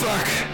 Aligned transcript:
fuck. 0.00 0.49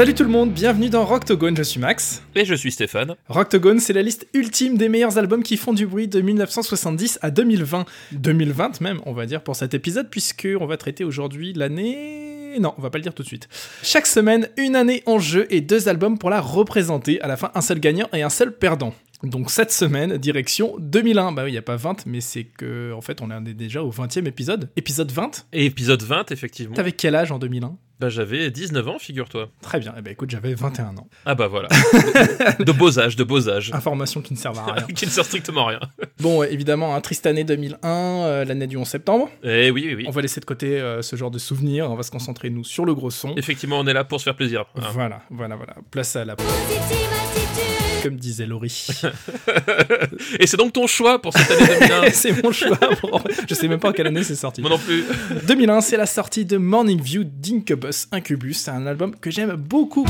Salut 0.00 0.14
tout 0.14 0.24
le 0.24 0.30
monde, 0.30 0.50
bienvenue 0.54 0.88
dans 0.88 1.04
Rocktogone, 1.04 1.54
je 1.58 1.62
suis 1.62 1.78
Max. 1.78 2.22
Et 2.34 2.46
je 2.46 2.54
suis 2.54 2.72
Stéphane. 2.72 3.16
Rocktogone, 3.28 3.80
c'est 3.80 3.92
la 3.92 4.00
liste 4.00 4.26
ultime 4.32 4.78
des 4.78 4.88
meilleurs 4.88 5.18
albums 5.18 5.42
qui 5.42 5.58
font 5.58 5.74
du 5.74 5.86
bruit 5.86 6.08
de 6.08 6.22
1970 6.22 7.18
à 7.20 7.30
2020. 7.30 7.84
2020 8.12 8.80
même, 8.80 9.02
on 9.04 9.12
va 9.12 9.26
dire, 9.26 9.42
pour 9.42 9.56
cet 9.56 9.74
épisode, 9.74 10.08
puisque 10.08 10.48
on 10.58 10.64
va 10.64 10.78
traiter 10.78 11.04
aujourd'hui 11.04 11.52
l'année... 11.52 12.56
Non, 12.58 12.72
on 12.78 12.80
va 12.80 12.88
pas 12.88 12.96
le 12.96 13.02
dire 13.02 13.12
tout 13.12 13.22
de 13.22 13.28
suite. 13.28 13.50
Chaque 13.82 14.06
semaine, 14.06 14.48
une 14.56 14.74
année 14.74 15.02
en 15.04 15.18
jeu 15.18 15.46
et 15.50 15.60
deux 15.60 15.90
albums 15.90 16.16
pour 16.16 16.30
la 16.30 16.40
représenter. 16.40 17.20
À 17.20 17.28
la 17.28 17.36
fin, 17.36 17.50
un 17.54 17.60
seul 17.60 17.78
gagnant 17.78 18.08
et 18.14 18.22
un 18.22 18.30
seul 18.30 18.56
perdant. 18.56 18.94
Donc 19.22 19.50
cette 19.50 19.70
semaine, 19.70 20.16
direction 20.16 20.76
2001. 20.78 21.32
Bah 21.32 21.42
oui, 21.44 21.50
il 21.50 21.52
n'y 21.52 21.58
a 21.58 21.62
pas 21.62 21.76
20, 21.76 22.06
mais 22.06 22.22
c'est 22.22 22.44
que, 22.44 22.94
en 22.94 23.02
fait, 23.02 23.20
on 23.20 23.30
est 23.30 23.52
déjà 23.52 23.82
au 23.82 23.90
20e 23.92 24.26
épisode. 24.26 24.70
Épisode 24.76 25.12
20. 25.12 25.44
Et 25.52 25.66
épisode 25.66 26.02
20, 26.02 26.32
effectivement. 26.32 26.74
T'avais 26.74 26.92
quel 26.92 27.14
âge 27.14 27.32
en 27.32 27.38
2001 27.38 27.76
bah 28.00 28.08
j'avais 28.08 28.50
19 28.50 28.88
ans, 28.88 28.98
figure-toi. 28.98 29.50
Très 29.60 29.78
bien. 29.78 29.92
Eh 29.98 30.00
ben 30.00 30.10
écoute, 30.12 30.30
j'avais 30.30 30.54
21 30.54 30.96
ans. 30.96 31.06
Ah 31.26 31.34
bah 31.34 31.48
voilà. 31.48 31.68
de 32.58 32.72
beaux 32.72 32.98
âges, 32.98 33.14
de 33.14 33.24
beaux 33.24 33.50
âges. 33.50 33.70
Informations 33.74 34.22
qui 34.22 34.32
ne 34.32 34.38
servent 34.38 34.58
à 34.58 34.72
rien. 34.72 34.86
qui 34.94 35.04
ne 35.04 35.10
servent 35.10 35.26
strictement 35.26 35.66
à 35.66 35.70
rien. 35.70 35.80
Bon, 36.18 36.42
évidemment, 36.42 36.94
un 36.94 37.00
triste 37.02 37.26
année 37.26 37.44
2001, 37.44 37.88
euh, 37.88 38.44
l'année 38.46 38.66
du 38.66 38.78
11 38.78 38.88
septembre. 38.88 39.28
Eh 39.42 39.70
oui, 39.70 39.84
oui, 39.86 39.94
oui. 39.96 40.04
On 40.08 40.12
va 40.12 40.22
laisser 40.22 40.40
de 40.40 40.46
côté 40.46 40.80
euh, 40.80 41.02
ce 41.02 41.14
genre 41.14 41.30
de 41.30 41.38
souvenirs, 41.38 41.90
on 41.90 41.94
va 41.94 42.02
se 42.02 42.10
concentrer, 42.10 42.48
nous, 42.48 42.64
sur 42.64 42.86
le 42.86 42.94
gros 42.94 43.10
son. 43.10 43.34
Effectivement, 43.36 43.78
on 43.78 43.86
est 43.86 43.92
là 43.92 44.04
pour 44.04 44.18
se 44.18 44.24
faire 44.24 44.36
plaisir. 44.36 44.64
Hein. 44.76 44.80
Voilà, 44.94 45.20
voilà, 45.28 45.56
voilà. 45.56 45.74
Place 45.90 46.16
à 46.16 46.24
la 46.24 46.36
comme 48.02 48.16
disait 48.16 48.46
Laurie. 48.46 48.88
Et 50.40 50.46
c'est 50.46 50.56
donc 50.56 50.72
ton 50.72 50.86
choix 50.86 51.20
pour 51.20 51.32
cette 51.36 51.50
année 51.50 51.78
2001 51.80 52.10
C'est 52.12 52.42
mon 52.42 52.52
choix. 52.52 52.78
Je 53.48 53.54
sais 53.54 53.68
même 53.68 53.78
pas 53.78 53.90
en 53.90 53.92
quelle 53.92 54.06
année 54.06 54.22
c'est 54.22 54.34
sorti. 54.34 54.60
Moi 54.60 54.70
non 54.70 54.78
plus. 54.78 55.04
2001, 55.46 55.80
c'est 55.80 55.96
la 55.96 56.06
sortie 56.06 56.44
de 56.44 56.56
Morning 56.56 57.00
View 57.00 57.24
Incubus. 58.12 58.54
C'est 58.54 58.70
un 58.70 58.86
album 58.86 59.14
que 59.16 59.30
j'aime 59.30 59.54
beaucoup. 59.56 60.06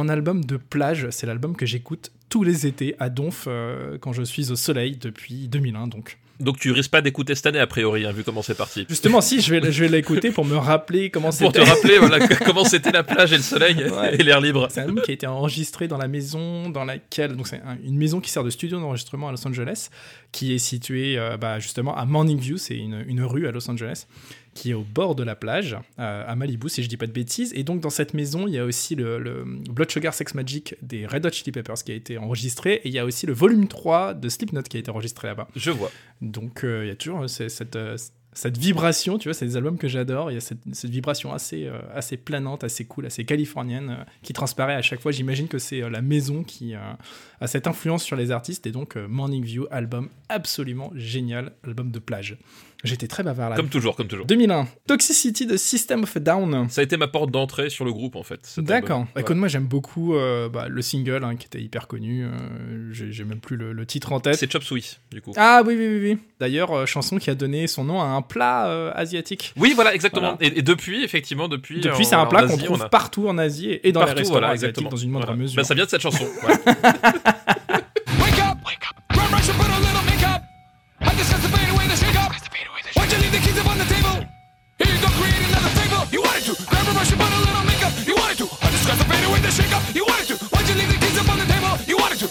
mon 0.00 0.08
album 0.08 0.44
de 0.44 0.56
plage. 0.56 1.08
C'est 1.10 1.26
l'album 1.26 1.54
que 1.54 1.66
j'écoute 1.66 2.10
tous 2.30 2.44
les 2.44 2.66
étés 2.66 2.96
à 2.98 3.10
Donf 3.10 3.44
euh, 3.46 3.98
quand 3.98 4.14
je 4.14 4.22
suis 4.22 4.50
au 4.50 4.56
soleil 4.56 4.96
depuis 4.96 5.48
2001. 5.48 5.88
Donc. 5.88 6.16
Donc 6.38 6.58
tu 6.58 6.72
risques 6.72 6.90
pas 6.90 7.02
d'écouter 7.02 7.34
cette 7.34 7.44
année 7.44 7.58
a 7.58 7.66
priori, 7.66 8.06
hein, 8.06 8.12
vu 8.12 8.24
comment 8.24 8.40
c'est 8.40 8.56
parti. 8.56 8.86
Justement, 8.88 9.20
si 9.20 9.42
je 9.42 9.54
vais, 9.54 9.70
je 9.70 9.84
vais 9.84 9.90
l'écouter 9.90 10.30
pour 10.30 10.46
me 10.46 10.56
rappeler 10.56 11.10
comment 11.10 11.32
c'était. 11.32 11.44
Pour 11.44 11.52
te 11.52 11.60
rappeler 11.60 11.98
voilà, 11.98 12.26
comment 12.46 12.64
c'était 12.64 12.92
la 12.92 13.02
plage 13.02 13.34
et 13.34 13.36
le 13.36 13.42
soleil 13.42 13.76
et 14.12 14.22
l'air 14.22 14.40
libre. 14.40 14.68
C'est 14.70 14.80
un 14.80 14.84
album 14.84 15.02
qui 15.02 15.10
a 15.10 15.14
été 15.14 15.26
enregistré 15.26 15.86
dans 15.86 15.98
la 15.98 16.08
maison 16.08 16.70
dans 16.70 16.86
laquelle 16.86 17.36
donc 17.36 17.46
c'est 17.46 17.60
une 17.84 17.98
maison 17.98 18.20
qui 18.20 18.30
sert 18.30 18.42
de 18.42 18.48
studio 18.48 18.80
d'enregistrement 18.80 19.28
à 19.28 19.32
Los 19.32 19.46
Angeles, 19.46 19.90
qui 20.32 20.54
est 20.54 20.58
située 20.58 21.18
euh, 21.18 21.36
bah, 21.36 21.58
justement 21.58 21.94
à 21.94 22.06
Morning 22.06 22.38
View, 22.38 22.56
c'est 22.56 22.76
une, 22.76 23.04
une 23.06 23.22
rue 23.22 23.46
à 23.46 23.50
Los 23.50 23.70
Angeles 23.70 24.06
qui 24.54 24.70
est 24.70 24.74
au 24.74 24.82
bord 24.82 25.14
de 25.14 25.22
la 25.22 25.36
plage, 25.36 25.76
euh, 25.98 26.24
à 26.26 26.34
Malibu, 26.34 26.68
si 26.68 26.82
je 26.82 26.88
dis 26.88 26.96
pas 26.96 27.06
de 27.06 27.12
bêtises. 27.12 27.52
Et 27.54 27.62
donc, 27.62 27.80
dans 27.80 27.90
cette 27.90 28.14
maison, 28.14 28.46
il 28.46 28.54
y 28.54 28.58
a 28.58 28.64
aussi 28.64 28.94
le, 28.94 29.44
Blood 29.70 29.90
Sugar 29.90 30.12
Sex 30.12 30.34
Magic 30.34 30.74
des 30.82 31.06
Red 31.06 31.24
Hot 31.24 31.30
Chili 31.30 31.52
Peppers 31.52 31.82
qui 31.84 31.92
a 31.92 31.94
été 31.94 32.18
enregistré. 32.20 32.74
Et 32.84 32.88
il 32.88 32.92
y 32.92 32.98
a 32.98 33.04
aussi 33.04 33.26
le 33.26 33.32
volume 33.32 33.68
3 33.68 34.14
de 34.14 34.28
Slipknot 34.28 34.62
qui 34.62 34.76
a 34.76 34.80
été 34.80 34.90
enregistré 34.90 35.28
là-bas. 35.28 35.48
Je 35.56 35.70
vois. 35.70 35.90
Donc, 36.20 36.64
euh, 36.64 36.84
il 36.84 36.88
y 36.88 36.90
a 36.90 36.96
toujours 36.96 37.22
euh, 37.22 37.28
cette, 37.28 37.78
cette 38.32 38.58
vibration, 38.58 39.18
tu 39.18 39.28
vois, 39.28 39.34
c'est 39.34 39.46
des 39.46 39.56
albums 39.56 39.78
que 39.78 39.88
j'adore. 39.88 40.30
Il 40.30 40.34
y 40.34 40.36
a 40.36 40.40
cette, 40.40 40.84
vibration 40.84 41.32
assez, 41.32 41.70
assez 41.94 42.16
planante, 42.16 42.64
assez 42.64 42.84
cool, 42.84 43.06
assez 43.06 43.24
californienne 43.24 44.04
qui 44.22 44.32
transparaît 44.32 44.74
à 44.74 44.82
chaque 44.82 45.00
fois. 45.00 45.12
J'imagine 45.12 45.48
que 45.48 45.58
c'est 45.58 45.88
la 45.88 46.02
maison 46.02 46.44
qui 46.44 46.74
a 46.74 46.96
cette 47.46 47.66
influence 47.66 48.04
sur 48.04 48.16
les 48.16 48.30
artistes. 48.30 48.66
Et 48.66 48.72
donc, 48.72 48.96
Morning 48.96 49.42
View, 49.42 49.66
album 49.70 50.08
absolument 50.28 50.92
génial, 50.94 51.52
album 51.64 51.90
de 51.90 51.98
plage. 51.98 52.38
J'étais 52.82 53.08
très 53.08 53.22
bavard 53.22 53.50
là. 53.50 53.56
Comme 53.56 53.68
toujours, 53.68 53.94
comme 53.94 54.08
toujours. 54.08 54.26
2001. 54.26 54.66
Toxicity 54.86 55.46
de 55.46 55.56
System 55.56 56.04
of 56.04 56.16
a 56.16 56.20
Down. 56.20 56.68
Ça 56.70 56.80
a 56.80 56.84
été 56.84 56.96
ma 56.96 57.08
porte 57.08 57.30
d'entrée 57.30 57.68
sur 57.68 57.84
le 57.84 57.92
groupe 57.92 58.16
en 58.16 58.22
fait. 58.22 58.54
D'accord. 58.58 59.06
Écoute, 59.16 59.36
moi 59.36 59.48
j'aime 59.48 59.66
beaucoup 59.66 60.14
euh, 60.14 60.48
bah, 60.48 60.68
le 60.68 60.82
single 60.82 61.24
hein, 61.24 61.36
qui 61.36 61.46
était 61.46 61.60
hyper 61.60 61.86
connu. 61.86 62.24
Euh, 62.24 62.30
J'ai 62.92 63.24
même 63.24 63.40
plus 63.40 63.56
le, 63.56 63.86
titre 63.86 64.12
en 64.12 64.20
tête. 64.20 64.36
C'est 64.36 64.50
Chop 64.50 64.62
Suey 64.62 64.82
du 65.10 65.20
coup. 65.20 65.32
Ah 65.36 65.62
oui, 65.66 65.74
oui, 65.76 65.88
oui. 65.88 66.10
oui. 66.12 66.18
D'ailleurs, 66.38 66.72
euh, 66.72 66.86
chanson 66.86 67.18
qui 67.18 67.28
a 67.30 67.34
donné 67.34 67.66
son 67.66 67.84
nom 67.84 68.00
à 68.00 68.06
un 68.06 68.22
plat 68.22 68.92
asiatique. 68.94 69.52
Oui, 69.56 69.72
voilà, 69.74 69.94
exactement. 69.94 70.36
Et, 70.40 70.62
depuis, 70.62 71.04
effectivement, 71.04 71.48
depuis. 71.48 71.80
Depuis, 71.80 72.04
c'est 72.04 72.14
un 72.14 72.26
plat 72.26 72.46
qu'on 72.46 72.56
trouve 72.56 72.88
partout 72.88 73.28
en 73.28 73.36
Asie 73.38 73.78
et 73.82 73.92
dans 73.92 74.04
les 74.04 74.12
restaurants 74.12 74.48
asiatiques 74.48 74.88
dans 74.88 74.96
une 74.96 75.10
moindre 75.10 75.34
mesure. 75.34 75.56
Bah, 75.56 75.64
ça 75.64 75.74
vient 75.74 75.84
de 75.84 75.90
cette 75.90 76.02
chanson. 76.02 76.24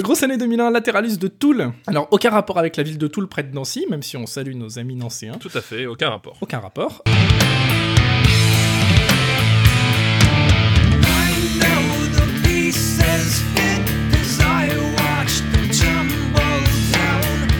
Grosse 0.09 0.23
année 0.23 0.37
2001, 0.37 0.71
latéralus 0.71 1.19
de 1.19 1.27
Toul. 1.27 1.71
Alors, 1.85 2.07
aucun 2.09 2.31
rapport 2.31 2.57
avec 2.57 2.77
la 2.77 2.81
ville 2.81 2.97
de 2.97 3.05
Toul 3.05 3.27
près 3.27 3.43
de 3.43 3.53
Nancy, 3.53 3.85
même 3.91 4.01
si 4.01 4.17
on 4.17 4.25
salue 4.25 4.55
nos 4.55 4.79
amis 4.79 4.95
nancéens. 4.95 5.33
Tout 5.39 5.51
à 5.53 5.61
fait, 5.61 5.85
aucun 5.85 6.09
rapport. 6.09 6.35
Aucun 6.41 6.57
rapport. 6.57 7.03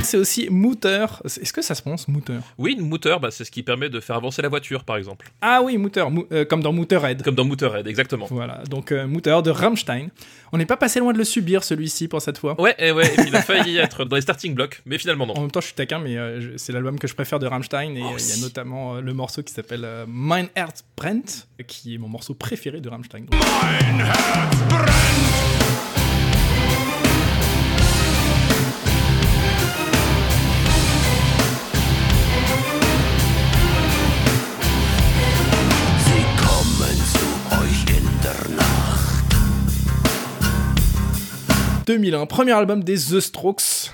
C'est 0.09 0.17
aussi 0.17 0.47
Mooter. 0.49 1.05
Est-ce 1.23 1.53
que 1.53 1.61
ça 1.61 1.75
se 1.75 1.81
prononce 1.81 2.07
Mooter? 2.07 2.39
Oui, 2.57 2.75
Mooter, 2.79 3.15
bah, 3.21 3.29
c'est 3.31 3.45
ce 3.45 3.51
qui 3.51 3.63
permet 3.63 3.89
de 3.89 3.99
faire 3.99 4.15
avancer 4.15 4.41
la 4.41 4.49
voiture, 4.49 4.83
par 4.83 4.97
exemple. 4.97 5.29
Ah 5.41 5.61
oui, 5.63 5.77
Mooter, 5.77 6.03
euh, 6.31 6.45
comme 6.45 6.61
dans 6.61 6.73
Mooterhead. 6.73 7.21
Comme 7.21 7.35
dans 7.35 7.45
Mooterhead, 7.45 7.87
exactement. 7.87 8.25
Voilà, 8.29 8.63
donc 8.69 8.91
euh, 8.91 9.07
Mooter 9.07 9.39
de 9.43 9.51
Rammstein. 9.51 10.09
On 10.51 10.57
n'est 10.57 10.65
pas 10.65 10.77
passé 10.77 10.99
loin 10.99 11.13
de 11.13 11.17
le 11.19 11.23
subir, 11.23 11.63
celui-ci, 11.63 12.07
pour 12.07 12.21
cette 12.21 12.39
fois. 12.39 12.59
Ouais, 12.59 12.75
et 12.79 12.91
ouais, 12.91 13.13
il 13.25 13.35
a 13.35 13.41
failli 13.43 13.77
être 13.77 14.05
dans 14.05 14.15
les 14.15 14.21
starting 14.23 14.55
blocks, 14.55 14.81
mais 14.85 14.97
finalement 14.97 15.27
non. 15.27 15.37
En 15.37 15.41
même 15.41 15.51
temps, 15.51 15.61
je 15.61 15.67
suis 15.67 15.75
taquin, 15.75 15.99
mais 15.99 16.17
euh, 16.17 16.57
c'est 16.57 16.73
l'album 16.73 16.97
que 16.97 17.07
je 17.07 17.13
préfère 17.13 17.39
de 17.39 17.45
Rammstein, 17.45 17.95
et 17.95 17.99
il 17.99 18.29
y 18.29 18.31
a 18.33 18.41
notamment 18.41 18.95
le 18.95 19.13
morceau 19.13 19.43
qui 19.43 19.53
s'appelle 19.53 19.87
Mein 20.07 20.47
Herz 20.55 20.83
brennt, 20.97 21.47
qui 21.67 21.95
est 21.95 21.97
mon 21.97 22.09
morceau 22.09 22.33
préféré 22.33 22.81
de 22.81 22.89
Rammstein. 22.89 23.25
Mein 23.31 23.99
Herz 23.99 24.57
brennt 24.69 25.48
2001, 41.89 42.27
premier 42.27 42.51
album 42.51 42.83
des 42.83 42.97
The 42.97 43.19
Strokes. 43.19 43.91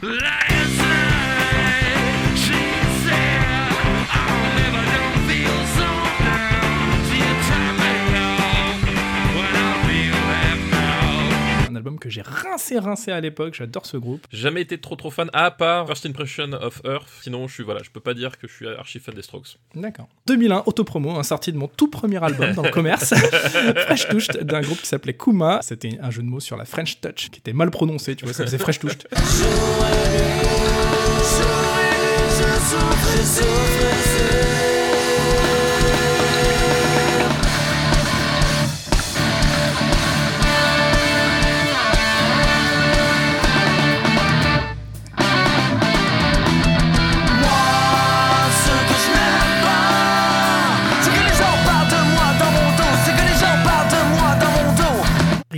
Album 11.85 11.99
que 11.99 12.09
j'ai 12.09 12.23
rincé 12.23 12.79
rincé 12.79 13.11
à 13.11 13.22
l'époque. 13.22 13.53
J'adore 13.53 13.85
ce 13.85 13.97
groupe. 13.97 14.26
Jamais 14.32 14.61
été 14.61 14.79
trop 14.79 14.96
trop 14.96 15.11
fan, 15.11 15.29
à 15.34 15.52
part 15.52 15.85
First 15.85 16.08
Impression 16.08 16.52
of 16.53 16.82
Earth. 16.84 17.08
Sinon, 17.22 17.47
je 17.47 17.53
suis 17.53 17.64
voilà, 17.64 17.82
je 17.84 17.91
peux 17.91 17.99
pas 17.99 18.16
dire 18.16 18.40
que 18.40 18.47
je 18.47 18.53
suis 18.53 18.67
archi 18.67 18.99
fan 18.99 19.14
des 19.14 19.22
Strokes. 19.22 19.58
D'accord. 19.76 20.08
2001, 20.26 20.64
autopromo, 20.66 21.11
un 21.11 21.23
sorti 21.23 21.52
de 21.52 21.58
mon 21.58 21.67
tout 21.67 21.87
premier 21.87 22.23
album 22.23 22.53
dans 22.53 22.64
le 22.64 22.72
commerce. 22.72 23.14
Fresh 23.85 24.08
Touched 24.08 24.43
d'un 24.43 24.61
groupe 24.61 24.79
qui 24.79 24.87
s'appelait 24.87 25.14
Kuma. 25.14 25.59
C'était 25.61 25.99
un 26.02 26.09
jeu 26.09 26.23
de 26.23 26.28
mots 26.28 26.40
sur 26.40 26.58
la 26.58 26.66
French 26.66 26.99
Touch 27.02 27.29
qui 27.29 27.40
était 27.40 27.53
mal 27.53 27.70
prononcé, 27.70 28.16
tu 28.16 28.26
vois, 28.26 28.34
ça 28.34 28.46
faisait 28.46 28.58
Fresh 28.58 28.79
Touched. 28.79 29.08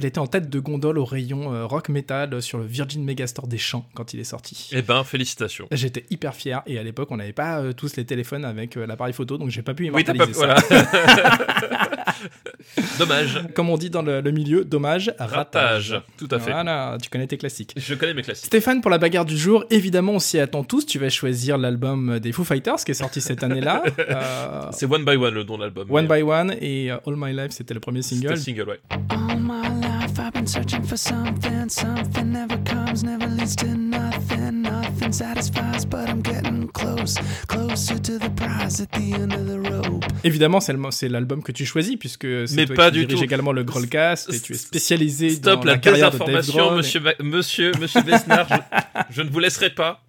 Était 0.07 0.19
en 0.19 0.27
tête 0.27 0.50
de 0.50 0.59
gondole 0.59 0.98
au 0.98 1.06
rayon 1.06 1.54
euh, 1.54 1.65
rock 1.65 1.89
metal 1.89 2.42
sur 2.42 2.57
le 2.57 2.65
Virgin 2.65 3.04
Megastore 3.04 3.48
des 3.48 3.57
Champs 3.57 3.86
quand 3.94 4.13
il 4.13 4.19
est 4.19 4.24
sorti. 4.25 4.69
Eh 4.74 4.81
ben, 4.81 5.04
félicitations. 5.04 5.68
J'étais 5.71 6.06
hyper 6.09 6.33
fier 6.36 6.62
et 6.65 6.80
à 6.80 6.83
l'époque 6.83 7.09
on 7.12 7.18
n'avait 7.18 7.33
pas 7.33 7.59
euh, 7.59 7.74
tous 7.74 7.95
les 7.95 8.06
téléphones 8.06 8.45
avec 8.45 8.77
euh, 8.77 8.86
l'appareil 8.88 9.13
photo 9.13 9.38
donc 9.38 9.50
j'ai 9.50 9.62
pas 9.62 9.74
pu 9.74 9.89
Oui, 9.92 10.04
immortaliser 10.04 10.42
pas. 10.42 10.57
ça. 10.57 10.77
Voilà. 10.77 11.77
Dommage. 13.00 13.39
Comme 13.54 13.69
on 13.69 13.77
dit 13.77 13.89
dans 13.89 14.01
le, 14.01 14.21
le 14.21 14.31
milieu, 14.31 14.63
dommage, 14.65 15.13
ratage. 15.19 15.92
Ratage. 15.92 16.01
Tout 16.18 16.27
à 16.31 16.39
fait. 16.39 16.51
Voilà, 16.51 16.98
tu 17.01 17.09
connais 17.09 17.27
tes 17.27 17.38
classiques. 17.38 17.74
Je 17.77 17.94
connais 17.94 18.13
mes 18.13 18.24
classiques. 18.24 18.45
Stéphane, 18.48 18.81
pour 18.81 18.89
la 18.92 18.98
bagarre 18.98 19.25
du 19.25 19.38
jour, 19.38 19.65
évidemment, 19.69 20.13
on 20.13 20.19
s'y 20.19 20.39
attend 20.39 20.63
tous. 20.63 20.86
Tu 20.86 20.98
vas 21.00 21.09
choisir 21.09 21.57
l'album 21.57 22.19
des 22.19 22.31
Foo 22.31 22.44
Fighters 22.44 22.77
qui 22.83 22.92
est 22.92 22.95
sorti 22.95 23.21
cette 23.21 23.44
année-là. 23.44 23.83
Euh, 24.09 24.68
C'est 24.71 24.86
One 24.86 25.04
by 25.04 25.15
One 25.15 25.33
le 25.33 25.44
nom 25.44 25.57
de 25.57 25.63
l'album. 25.63 25.88
One 25.92 26.07
mais 26.07 26.18
by 26.18 26.24
One 26.24 26.56
et 26.62 26.92
All 26.92 27.15
My 27.18 27.33
Life, 27.33 27.51
c'était 27.51 27.74
le 27.74 27.80
premier 27.80 28.01
c'était 28.01 28.21
single. 28.21 28.33
le 28.33 28.39
single, 28.39 28.69
ouais. 28.69 28.80
All 29.09 29.38
my 29.39 29.81
life 29.81 29.96
I've 30.19 30.33
been 30.33 30.47
searching 30.47 30.83
for 30.83 30.97
something. 30.97 31.69
Something 31.69 32.31
never 32.31 32.57
comes, 32.63 33.03
never 33.03 33.27
leads 33.27 33.55
to 33.57 33.67
nothing. 33.67 34.61
Nothing 34.63 35.11
satisfies, 35.13 35.85
but 35.85 36.09
I'm 36.09 36.21
getting 36.21 36.67
close, 36.73 37.15
closer 37.47 37.99
to 37.99 38.17
the 38.17 38.29
prize 38.35 38.81
at 38.81 38.91
the 38.91 39.13
end 39.13 39.33
of 39.33 39.45
the 39.47 39.69
rope. 39.69 40.03
Évidemment, 40.23 40.59
c'est 40.59 41.09
l'album 41.09 41.43
que 41.43 41.51
tu 41.51 41.65
choisis 41.65 41.95
puisque 41.97 42.27
c'est 42.47 42.55
Mais 42.55 42.65
toi 42.65 42.75
pas 42.75 42.91
qui 42.91 42.99
du 42.99 43.05
dirige 43.05 43.19
tout. 43.19 43.25
également 43.25 43.51
le 43.51 43.63
Grollcast 43.63 44.33
et 44.33 44.39
tu 44.39 44.53
es 44.53 44.57
spécialisé 44.57 45.29
Stop 45.29 45.59
dans 45.59 45.65
la, 45.65 45.71
la, 45.73 45.77
carrière 45.77 46.11
de 46.11 46.17
Dave 46.17 46.47
Grohl. 46.47 46.77
monsieur, 46.77 46.99
Ba- 46.99 47.13
monsieur, 47.21 47.71
monsieur 47.79 48.01
Besnard. 48.01 48.47
je, 48.49 49.01
je 49.15 49.21
ne 49.21 49.29
vous 49.29 49.39
laisserai 49.39 49.69
pas 49.69 50.03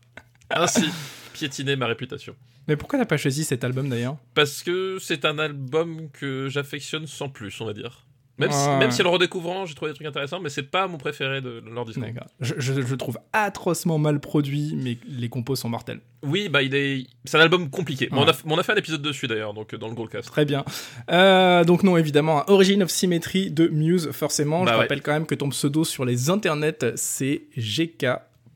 ainsi 0.50 0.84
piétiner 1.34 1.76
ma 1.76 1.86
réputation. 1.86 2.34
Mais 2.66 2.76
pourquoi 2.76 2.98
t'as 2.98 3.06
pas 3.06 3.16
choisi 3.16 3.44
cet 3.44 3.64
album 3.64 3.88
d'ailleurs? 3.88 4.16
Parce 4.34 4.62
que 4.62 4.98
c'est 5.00 5.24
un 5.24 5.38
album 5.38 6.08
que 6.12 6.48
j'affectionne 6.50 7.06
sans 7.06 7.28
plus, 7.28 7.58
on 7.60 7.66
va 7.66 7.72
dire. 7.74 8.04
Même, 8.38 8.52
si, 8.52 8.68
même 8.68 8.90
si 8.90 9.00
en 9.02 9.04
le 9.04 9.10
redécouvrant, 9.10 9.66
j'ai 9.66 9.74
trouvé 9.74 9.90
des 9.90 9.94
trucs 9.96 10.06
intéressants, 10.06 10.40
mais 10.40 10.48
c'est 10.48 10.62
pas 10.62 10.86
mon 10.86 10.96
préféré 10.96 11.40
de, 11.40 11.60
de 11.60 11.70
leur 11.70 11.84
discours. 11.84 12.04
D'accord. 12.04 12.28
Je, 12.40 12.54
je, 12.58 12.72
je 12.72 12.80
le 12.80 12.96
trouve 12.96 13.18
atrocement 13.32 13.98
mal 13.98 14.20
produit, 14.20 14.74
mais 14.76 14.98
les 15.08 15.28
compos 15.28 15.56
sont 15.56 15.68
mortels. 15.68 16.00
Oui, 16.22 16.48
bah 16.48 16.62
il 16.62 16.74
est. 16.74 17.06
C'est 17.24 17.36
un 17.36 17.40
album 17.40 17.70
compliqué. 17.70 18.08
On, 18.12 18.26
a, 18.28 18.32
on 18.44 18.58
a 18.58 18.62
fait 18.62 18.72
un 18.72 18.76
épisode 18.76 19.02
dessus 19.02 19.26
d'ailleurs, 19.26 19.54
donc 19.54 19.74
euh, 19.74 19.78
dans 19.78 19.88
le 19.88 19.94
Goldcast. 19.94 20.28
Très 20.28 20.44
bien. 20.44 20.64
Euh, 21.10 21.64
donc 21.64 21.82
non, 21.82 21.96
évidemment, 21.96 22.44
Origin 22.48 22.82
of 22.82 22.90
Symmetry 22.90 23.50
de 23.50 23.68
Muse, 23.68 24.10
forcément. 24.12 24.60
Bah 24.64 24.70
je 24.70 24.76
ouais. 24.76 24.82
rappelle 24.82 25.02
quand 25.02 25.12
même 25.12 25.26
que 25.26 25.34
ton 25.34 25.48
pseudo 25.48 25.84
sur 25.84 26.04
les 26.04 26.30
internets, 26.30 26.96
c'est 26.96 27.42
GK 27.56 28.06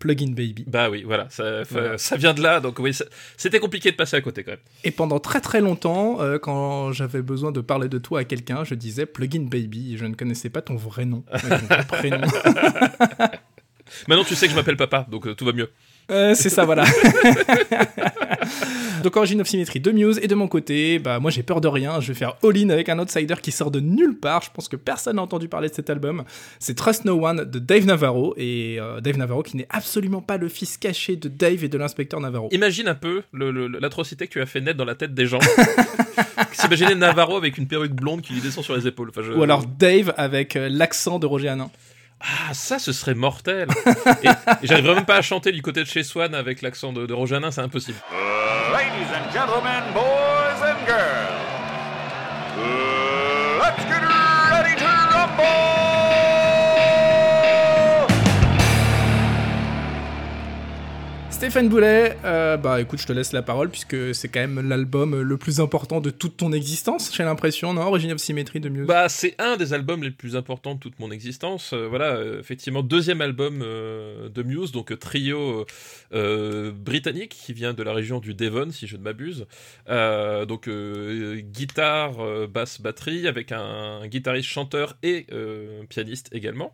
Plugin 0.02 0.32
Baby. 0.32 0.64
Bah 0.66 0.90
oui, 0.90 1.04
voilà, 1.04 1.28
ça, 1.30 1.62
Voilà. 1.70 1.96
ça 1.96 2.16
vient 2.16 2.34
de 2.34 2.42
là, 2.42 2.58
donc 2.58 2.80
oui, 2.80 2.92
c'était 3.36 3.60
compliqué 3.60 3.92
de 3.92 3.96
passer 3.96 4.16
à 4.16 4.20
côté 4.20 4.42
quand 4.42 4.50
même. 4.50 4.60
Et 4.82 4.90
pendant 4.90 5.20
très 5.20 5.40
très 5.40 5.60
longtemps, 5.60 6.20
euh, 6.20 6.38
quand 6.40 6.90
j'avais 6.90 7.22
besoin 7.22 7.52
de 7.52 7.60
parler 7.60 7.88
de 7.88 7.98
toi 7.98 8.18
à 8.20 8.24
quelqu'un, 8.24 8.64
je 8.64 8.74
disais 8.74 9.06
Plugin 9.06 9.46
Baby. 9.48 9.94
et 9.94 9.98
Je 9.98 10.04
ne 10.06 10.14
connaissais 10.14 10.50
pas 10.50 10.60
ton 10.60 10.74
vrai 10.74 11.04
nom, 11.04 11.22
mais 11.32 11.38
ton 11.60 11.66
vrai 11.66 11.86
prénom. 11.86 12.20
Maintenant, 14.08 14.24
tu 14.24 14.34
sais 14.34 14.46
que 14.46 14.52
je 14.52 14.56
m'appelle 14.56 14.76
papa, 14.76 15.06
donc 15.08 15.26
euh, 15.28 15.34
tout 15.34 15.44
va 15.44 15.52
mieux. 15.52 15.70
Euh, 16.10 16.34
c'est 16.34 16.48
ça, 16.48 16.64
voilà. 16.64 16.84
Donc 19.02 19.16
Origin 19.16 19.40
of 19.40 19.48
Symmetry 19.48 19.80
de 19.80 19.90
Muse 19.90 20.18
et 20.22 20.28
de 20.28 20.34
mon 20.34 20.48
côté, 20.48 20.98
bah 20.98 21.18
moi 21.18 21.30
j'ai 21.30 21.42
peur 21.42 21.60
de 21.60 21.68
rien, 21.68 22.00
je 22.00 22.08
vais 22.08 22.14
faire 22.18 22.34
all-in 22.44 22.70
avec 22.70 22.88
un 22.88 22.98
outsider 22.98 23.34
qui 23.42 23.50
sort 23.52 23.70
de 23.70 23.80
nulle 23.80 24.18
part. 24.18 24.42
Je 24.42 24.50
pense 24.52 24.68
que 24.68 24.76
personne 24.76 25.16
n'a 25.16 25.22
entendu 25.22 25.48
parler 25.48 25.68
de 25.68 25.74
cet 25.74 25.90
album. 25.90 26.24
C'est 26.58 26.74
Trust 26.74 27.04
No 27.04 27.24
One 27.26 27.44
de 27.44 27.58
Dave 27.58 27.84
Navarro 27.86 28.34
et 28.36 28.76
euh, 28.80 29.00
Dave 29.00 29.18
Navarro 29.18 29.42
qui 29.42 29.56
n'est 29.56 29.66
absolument 29.70 30.20
pas 30.22 30.36
le 30.36 30.48
fils 30.48 30.76
caché 30.76 31.16
de 31.16 31.28
Dave 31.28 31.64
et 31.64 31.68
de 31.68 31.78
l'inspecteur 31.78 32.20
Navarro. 32.20 32.48
Imagine 32.52 32.88
un 32.88 32.94
peu 32.94 33.22
l'atrocité 33.32 34.26
que 34.26 34.32
tu 34.32 34.40
as 34.40 34.46
fait 34.46 34.60
naître 34.60 34.78
dans 34.78 34.84
la 34.84 34.94
tête 34.94 35.14
des 35.14 35.26
gens. 35.26 35.40
S'imaginer 36.52 36.94
Navarro 36.94 37.36
avec 37.36 37.58
une 37.58 37.66
perruque 37.66 37.92
blonde 37.92 38.20
qui 38.22 38.32
lui 38.34 38.40
descend 38.40 38.62
sur 38.64 38.76
les 38.76 38.86
épaules. 38.86 39.08
Enfin, 39.10 39.22
je- 39.24 39.32
Ou 39.32 39.42
alors 39.42 39.64
Dave 39.66 40.12
avec 40.16 40.56
euh, 40.56 40.68
l'accent 40.70 41.18
de 41.18 41.26
Roger 41.26 41.48
Hanin. 41.48 41.70
Ah, 42.22 42.54
ça, 42.54 42.78
ce 42.78 42.92
serait 42.92 43.14
mortel. 43.14 43.68
et 44.22 44.66
j'arriverais 44.66 44.94
même 44.94 45.04
pas 45.04 45.16
à 45.16 45.22
chanter 45.22 45.52
du 45.52 45.62
côté 45.62 45.80
de 45.82 45.88
chez 45.88 46.02
Swan 46.02 46.34
avec 46.34 46.62
l'accent 46.62 46.92
de, 46.92 47.06
de 47.06 47.12
Roger 47.12 47.36
Hanin, 47.36 47.50
c'est 47.50 47.60
impossible. 47.60 47.98
Ladies 48.72 49.10
and 49.12 49.32
gentlemen, 49.32 49.82
boys 49.92 50.62
and 50.62 50.86
girls, 50.86 51.42
let's 53.60 53.84
get 53.84 54.02
ready 54.02 54.76
to 54.76 54.86
rumble! 54.86 55.91
Stéphane 61.42 61.68
Boulet, 61.68 62.16
euh, 62.24 62.56
bah 62.56 62.80
écoute, 62.80 63.00
je 63.00 63.06
te 63.08 63.12
laisse 63.12 63.32
la 63.32 63.42
parole 63.42 63.68
puisque 63.68 64.14
c'est 64.14 64.28
quand 64.28 64.38
même 64.38 64.60
l'album 64.68 65.20
le 65.20 65.36
plus 65.36 65.58
important 65.58 66.00
de 66.00 66.10
toute 66.10 66.36
ton 66.36 66.52
existence, 66.52 67.12
j'ai 67.12 67.24
l'impression, 67.24 67.74
non 67.74 67.82
Origin 67.82 68.12
of 68.12 68.18
Symmetry 68.18 68.60
de 68.60 68.68
Muse? 68.68 68.86
Bah, 68.86 69.08
c'est 69.08 69.34
un 69.40 69.56
des 69.56 69.72
albums 69.72 70.04
les 70.04 70.12
plus 70.12 70.36
importants 70.36 70.76
de 70.76 70.78
toute 70.78 71.00
mon 71.00 71.10
existence. 71.10 71.72
Euh, 71.72 71.88
voilà, 71.88 72.10
euh, 72.10 72.38
effectivement, 72.38 72.84
deuxième 72.84 73.20
album 73.20 73.58
de 73.58 74.42
Muse, 74.44 74.70
donc 74.70 74.96
trio 75.00 75.66
britannique 76.12 77.30
qui 77.30 77.52
vient 77.52 77.74
de 77.74 77.82
la 77.82 77.92
région 77.92 78.20
du 78.20 78.34
Devon, 78.34 78.70
si 78.70 78.86
je 78.86 78.96
ne 78.96 79.02
m'abuse. 79.02 79.46
Donc 79.88 80.70
guitare, 80.70 82.46
basse, 82.46 82.80
batterie, 82.80 83.26
avec 83.26 83.50
un, 83.50 84.06
guitariste, 84.06 84.48
chanteur 84.48 84.96
et 85.02 85.26
pianiste 85.88 86.28
également. 86.30 86.72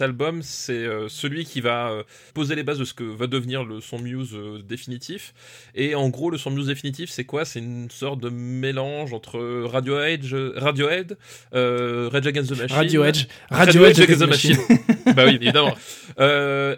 Cet 0.00 0.08
album, 0.08 0.40
c'est 0.42 0.72
euh, 0.72 1.10
celui 1.10 1.44
qui 1.44 1.60
va 1.60 1.90
euh, 1.90 2.04
poser 2.32 2.54
les 2.54 2.62
bases 2.62 2.78
de 2.78 2.86
ce 2.86 2.94
que 2.94 3.04
va 3.04 3.26
devenir 3.26 3.64
le 3.64 3.82
son 3.82 3.98
Muse 3.98 4.30
euh, 4.32 4.62
définitif. 4.66 5.34
Et 5.74 5.94
en 5.94 6.08
gros, 6.08 6.30
le 6.30 6.38
son 6.38 6.50
Muse 6.50 6.68
définitif, 6.68 7.10
c'est 7.10 7.24
quoi? 7.24 7.44
C'est 7.44 7.58
une 7.58 7.90
sorte 7.90 8.18
de 8.18 8.30
mélange 8.30 9.12
entre 9.12 9.38
Radiohead, 9.66 10.24
Radiohead 10.56 11.18
Rage 11.52 12.26
Against 12.26 12.48
the 12.48 12.58
Machine. 12.58 12.76
Radio 12.78 13.04
Edge, 13.04 13.26
Radio, 13.50 13.82
Radio 13.82 13.84
Edge 13.84 13.98
Edge 13.98 14.04
Against 14.04 14.22
the 14.22 14.28
Machine. 14.28 14.56
Machine. 14.56 15.14
bah 15.14 15.24
oui, 15.26 15.34
évidemment. 15.42 15.74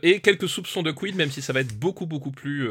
Et 0.02 0.18
quelques 0.18 0.48
soupçons 0.48 0.82
de 0.82 0.90
Queen, 0.90 1.14
même 1.14 1.30
si 1.30 1.42
ça 1.42 1.52
va 1.52 1.60
être 1.60 1.78
beaucoup 1.78 2.06
beaucoup 2.06 2.32
plus 2.32 2.68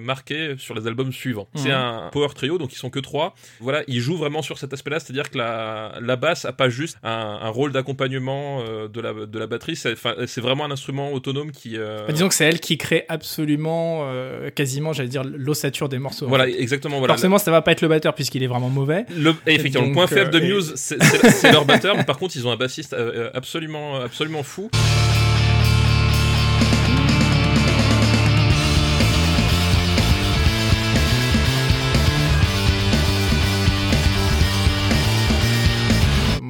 marqué 0.00 0.54
sur 0.58 0.76
les 0.76 0.86
albums 0.86 1.12
suivants. 1.12 1.48
Mhm. 1.56 1.60
C'est 1.60 1.72
un 1.72 2.08
power 2.12 2.28
trio, 2.36 2.56
donc 2.58 2.72
ils 2.72 2.78
sont 2.78 2.90
que 2.90 3.00
trois. 3.00 3.34
Voilà, 3.58 3.82
ils 3.88 3.98
jouent 4.00 4.16
vraiment 4.16 4.42
sur 4.42 4.58
cet 4.58 4.72
aspect-là, 4.72 5.00
c'est-à-dire 5.00 5.28
que 5.28 5.38
la, 5.38 5.98
la 6.00 6.14
basse 6.14 6.44
a 6.44 6.52
pas 6.52 6.68
juste 6.68 6.98
un, 7.02 7.40
un 7.42 7.48
rôle 7.48 7.72
d'accompagnement 7.72 8.62
de, 8.62 9.00
la, 9.00 9.12
de 9.12 9.38
la 9.40 9.46
batterie, 9.48 9.74
c'est 10.26 10.40
vraiment 10.40 10.64
un 10.64 10.70
instrument 10.70 11.12
autonome 11.12 11.50
qui. 11.52 11.76
euh, 11.76 12.06
Bah, 12.06 12.12
disons 12.12 12.28
que 12.28 12.34
c'est 12.34 12.44
elle 12.44 12.60
qui 12.60 12.76
crée 12.78 13.04
absolument, 13.08 14.00
euh, 14.10 14.50
quasiment, 14.50 14.92
j'allais 14.92 15.08
dire, 15.08 15.22
l'ossature 15.24 15.88
des 15.88 15.98
morceaux. 15.98 16.26
en 16.26 16.28
voilà, 16.28 16.44
fait. 16.46 16.60
exactement. 16.60 16.98
Voilà. 16.98 17.14
Forcément, 17.14 17.38
ça 17.38 17.50
va 17.50 17.62
pas 17.62 17.72
être 17.72 17.82
le 17.82 17.88
batteur 17.88 18.14
puisqu'il 18.14 18.42
est 18.42 18.46
vraiment 18.48 18.68
mauvais. 18.68 19.04
Le, 19.16 19.34
et 19.46 19.54
effectivement, 19.54 19.82
Donc, 19.86 19.90
le 19.90 19.94
point 19.94 20.06
faible 20.06 20.30
de 20.30 20.38
euh, 20.38 20.42
et- 20.42 20.48
Muse, 20.54 20.72
c'est- 20.76 21.52
leur 21.52 21.64
batteur, 21.64 21.96
mais 21.96 22.04
par 22.04 22.18
contre, 22.18 22.36
ils 22.36 22.46
ont 22.46 22.50
un 22.50 22.56
bassiste 22.56 22.94
absolument, 23.34 23.96
absolument 24.00 24.42
fou. 24.42 24.70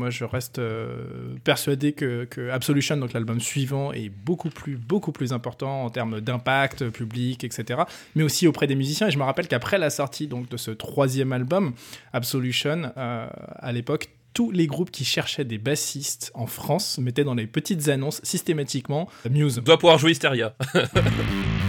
Moi, 0.08 0.10
je 0.10 0.24
reste 0.24 0.58
euh, 0.58 1.36
persuadé 1.44 1.92
que, 1.92 2.24
que 2.24 2.48
Absolution, 2.48 2.96
donc 2.96 3.12
l'album 3.12 3.40
suivant, 3.40 3.92
est 3.92 4.08
beaucoup 4.08 4.48
plus, 4.48 4.78
beaucoup 4.78 5.12
plus 5.12 5.34
important 5.34 5.84
en 5.84 5.90
termes 5.90 6.22
d'impact 6.22 6.88
public, 6.88 7.44
etc. 7.44 7.82
Mais 8.14 8.22
aussi 8.22 8.46
auprès 8.46 8.66
des 8.66 8.74
musiciens. 8.74 9.08
Et 9.08 9.10
je 9.10 9.18
me 9.18 9.24
rappelle 9.24 9.48
qu'après 9.48 9.76
la 9.76 9.90
sortie 9.90 10.26
donc 10.26 10.48
de 10.48 10.56
ce 10.56 10.70
troisième 10.70 11.34
album, 11.34 11.74
Absolution, 12.14 12.90
euh, 12.96 13.28
à 13.56 13.72
l'époque, 13.72 14.08
tous 14.32 14.50
les 14.50 14.66
groupes 14.66 14.90
qui 14.90 15.04
cherchaient 15.04 15.44
des 15.44 15.58
bassistes 15.58 16.30
en 16.32 16.46
France 16.46 16.96
mettaient 16.96 17.24
dans 17.24 17.34
les 17.34 17.46
petites 17.46 17.88
annonces 17.88 18.22
systématiquement 18.24 19.10
Muse. 19.28 19.56
doit 19.62 19.76
pouvoir 19.78 19.98
jouer 19.98 20.12
Hysteria. 20.12 20.54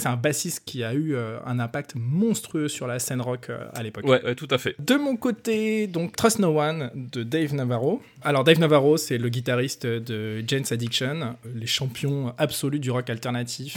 C'est 0.00 0.08
un 0.08 0.16
bassiste 0.16 0.62
qui 0.64 0.82
a 0.82 0.94
eu 0.94 1.14
euh, 1.14 1.38
un 1.44 1.58
impact 1.58 1.92
monstrueux 1.94 2.68
sur 2.68 2.86
la 2.86 2.98
scène 2.98 3.20
rock 3.20 3.50
euh, 3.50 3.66
à 3.74 3.82
l'époque. 3.82 4.06
ouais, 4.06 4.24
ouais, 4.24 4.34
tout 4.34 4.48
à 4.50 4.56
fait. 4.56 4.74
De 4.78 4.94
mon 4.94 5.14
côté, 5.14 5.86
donc 5.88 6.16
Trust 6.16 6.38
No 6.38 6.58
One 6.58 6.90
de 6.94 7.22
Dave 7.22 7.52
Navarro. 7.52 8.00
Alors 8.22 8.42
Dave 8.42 8.58
Navarro, 8.58 8.96
c'est 8.96 9.18
le 9.18 9.28
guitariste 9.28 9.84
de 9.84 10.42
Jane's 10.46 10.72
Addiction, 10.72 11.36
les 11.54 11.66
champions 11.66 12.32
absolus 12.38 12.78
du 12.78 12.90
rock 12.90 13.10
alternatif. 13.10 13.76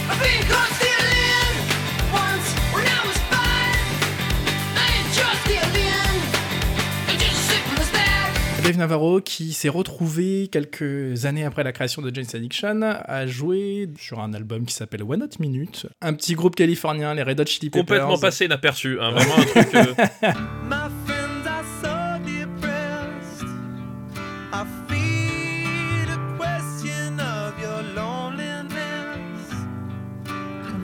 Dave 8.63 8.77
Navarro, 8.77 9.20
qui 9.20 9.51
s'est 9.51 9.67
retrouvé 9.67 10.48
quelques 10.50 11.25
années 11.25 11.43
après 11.43 11.65
la 11.65 11.74
création 11.74 12.01
de 12.01 12.15
Jane's 12.15 12.34
Addiction, 12.34 12.79
a 12.82 13.27
joué 13.27 13.89
sur 14.00 14.22
un 14.22 14.34
album 14.34 14.65
qui 14.65 14.74
s'appelle 14.74 15.03
One 15.03 15.22
Hot 15.22 15.39
Minute, 15.41 15.88
un 16.01 16.13
petit 16.13 16.34
groupe 16.34 16.55
californien, 16.55 17.13
les 17.13 17.24
Red 17.24 17.41
Hot 17.41 17.46
Chili 17.46 17.70
Peppers. 17.70 17.82
Complètement 17.86 18.17
passé 18.17 18.46
inaperçu, 18.46 19.01
hein, 19.01 19.12
vraiment 19.12 19.38
un 19.38 19.43
truc. 19.43 19.75
euh, 19.75 19.93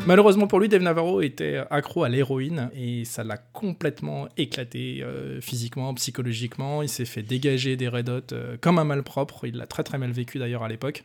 Malheureusement 0.09 0.47
pour 0.47 0.59
lui, 0.59 0.67
Dave 0.67 0.81
Navarro 0.81 1.21
était 1.21 1.61
accro 1.69 2.03
à 2.03 2.09
l'héroïne 2.09 2.71
et 2.75 3.05
ça 3.05 3.23
l'a 3.23 3.37
complètement 3.37 4.27
éclaté 4.37 5.03
euh, 5.03 5.39
physiquement, 5.39 5.93
psychologiquement. 5.93 6.81
Il 6.81 6.89
s'est 6.89 7.05
fait 7.05 7.21
dégager 7.21 7.75
des 7.75 7.87
Red 7.87 8.09
euh, 8.09 8.57
comme 8.59 8.79
un 8.79 8.85
malpropre. 8.85 9.45
Il 9.45 9.57
l'a 9.57 9.67
très 9.67 9.83
très 9.83 9.99
mal 9.99 10.09
vécu 10.09 10.39
d'ailleurs 10.39 10.63
à 10.63 10.67
l'époque. 10.67 11.03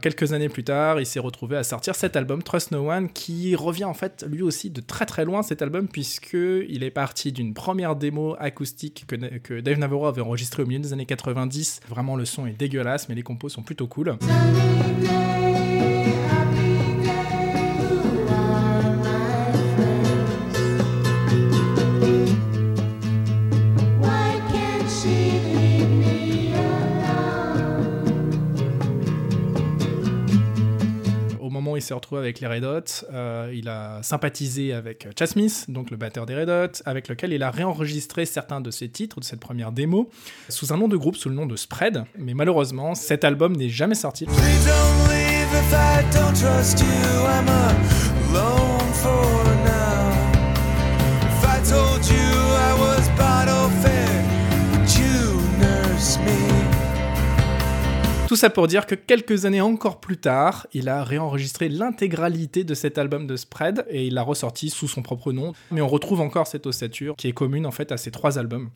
Quelques 0.00 0.32
années 0.32 0.48
plus 0.48 0.64
tard, 0.64 1.00
il 1.00 1.04
s'est 1.04 1.20
retrouvé 1.20 1.58
à 1.58 1.62
sortir 1.62 1.94
cet 1.94 2.16
album 2.16 2.42
Trust 2.42 2.70
No 2.70 2.90
One 2.90 3.10
qui 3.10 3.54
revient 3.54 3.84
en 3.84 3.92
fait 3.92 4.24
lui 4.26 4.40
aussi 4.40 4.70
de 4.70 4.80
très 4.80 5.04
très 5.04 5.26
loin 5.26 5.42
cet 5.42 5.60
album 5.60 5.86
puisque 5.86 6.32
il 6.32 6.82
est 6.82 6.90
parti 6.90 7.32
d'une 7.32 7.52
première 7.52 7.94
démo 7.94 8.36
acoustique 8.38 9.04
que, 9.06 9.16
que 9.16 9.60
Dave 9.60 9.78
Navarro 9.78 10.06
avait 10.06 10.22
enregistrée 10.22 10.62
au 10.62 10.66
milieu 10.66 10.80
des 10.80 10.94
années 10.94 11.04
90. 11.04 11.80
Vraiment 11.90 12.16
le 12.16 12.24
son 12.24 12.46
est 12.46 12.58
dégueulasse 12.58 13.10
mais 13.10 13.14
les 13.14 13.22
compos 13.22 13.50
sont 13.50 13.62
plutôt 13.62 13.86
cool. 13.86 14.16
Il 31.80 31.82
s'est 31.82 31.94
retrouvé 31.94 32.20
avec 32.20 32.40
les 32.40 32.46
Red 32.46 32.64
Hot, 32.64 33.06
euh, 33.12 33.50
il 33.54 33.68
a 33.68 34.02
sympathisé 34.02 34.74
avec 34.74 35.08
Chad 35.18 35.28
Smith, 35.28 35.64
donc 35.68 35.90
le 35.90 35.96
batteur 35.96 36.26
des 36.26 36.36
Red 36.36 36.50
Hot, 36.50 36.82
avec 36.84 37.08
lequel 37.08 37.32
il 37.32 37.42
a 37.42 37.50
réenregistré 37.50 38.26
certains 38.26 38.60
de 38.60 38.70
ses 38.70 38.90
titres 38.90 39.18
de 39.18 39.24
cette 39.24 39.40
première 39.40 39.72
démo 39.72 40.10
sous 40.50 40.74
un 40.74 40.76
nom 40.76 40.88
de 40.88 40.96
groupe, 40.96 41.16
sous 41.16 41.30
le 41.30 41.34
nom 41.34 41.46
de 41.46 41.56
Spread. 41.56 42.04
Mais 42.18 42.34
malheureusement, 42.34 42.94
cet 42.94 43.24
album 43.24 43.56
n'est 43.56 43.70
jamais 43.70 43.94
sorti. 43.94 44.26
Tout 58.30 58.36
ça 58.36 58.48
pour 58.48 58.68
dire 58.68 58.86
que 58.86 58.94
quelques 58.94 59.44
années 59.44 59.60
encore 59.60 59.98
plus 59.98 60.16
tard, 60.16 60.68
il 60.72 60.88
a 60.88 61.02
réenregistré 61.02 61.68
l'intégralité 61.68 62.62
de 62.62 62.74
cet 62.74 62.96
album 62.96 63.26
de 63.26 63.34
Spread 63.34 63.84
et 63.90 64.06
il 64.06 64.14
l'a 64.14 64.22
ressorti 64.22 64.70
sous 64.70 64.86
son 64.86 65.02
propre 65.02 65.32
nom. 65.32 65.52
Mais 65.72 65.80
on 65.80 65.88
retrouve 65.88 66.20
encore 66.20 66.46
cette 66.46 66.64
ossature 66.64 67.16
qui 67.16 67.26
est 67.26 67.32
commune 67.32 67.66
en 67.66 67.72
fait 67.72 67.90
à 67.90 67.96
ces 67.96 68.12
trois 68.12 68.38
albums. 68.38 68.70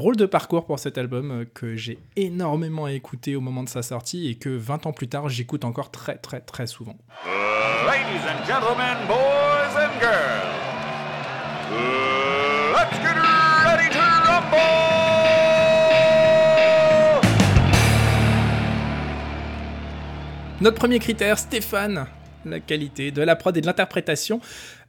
Drôle 0.00 0.16
de 0.16 0.24
parcours 0.24 0.64
pour 0.64 0.78
cet 0.78 0.96
album 0.96 1.30
euh, 1.30 1.44
que 1.52 1.76
j'ai 1.76 1.98
énormément 2.16 2.88
écouté 2.88 3.36
au 3.36 3.42
moment 3.42 3.62
de 3.62 3.68
sa 3.68 3.82
sortie 3.82 4.30
et 4.30 4.34
que 4.34 4.48
20 4.48 4.86
ans 4.86 4.94
plus 4.94 5.08
tard 5.08 5.28
j'écoute 5.28 5.62
encore 5.66 5.90
très 5.90 6.16
très 6.16 6.40
très 6.40 6.66
souvent. 6.66 6.96
Ladies 7.26 8.24
and 8.26 8.46
gentlemen, 8.46 8.96
boys 9.06 9.76
and 9.76 9.92
girls, 10.00 10.48
let's 12.72 12.96
get 13.02 13.14
ready 13.66 13.90
to 13.90 14.00
rumble! 14.24 14.56
Notre 20.62 20.78
premier 20.78 20.98
critère, 20.98 21.38
Stéphane, 21.38 22.06
la 22.46 22.60
qualité 22.60 23.10
de 23.10 23.20
la 23.20 23.36
prod 23.36 23.54
et 23.54 23.60
de 23.60 23.66
l'interprétation. 23.66 24.40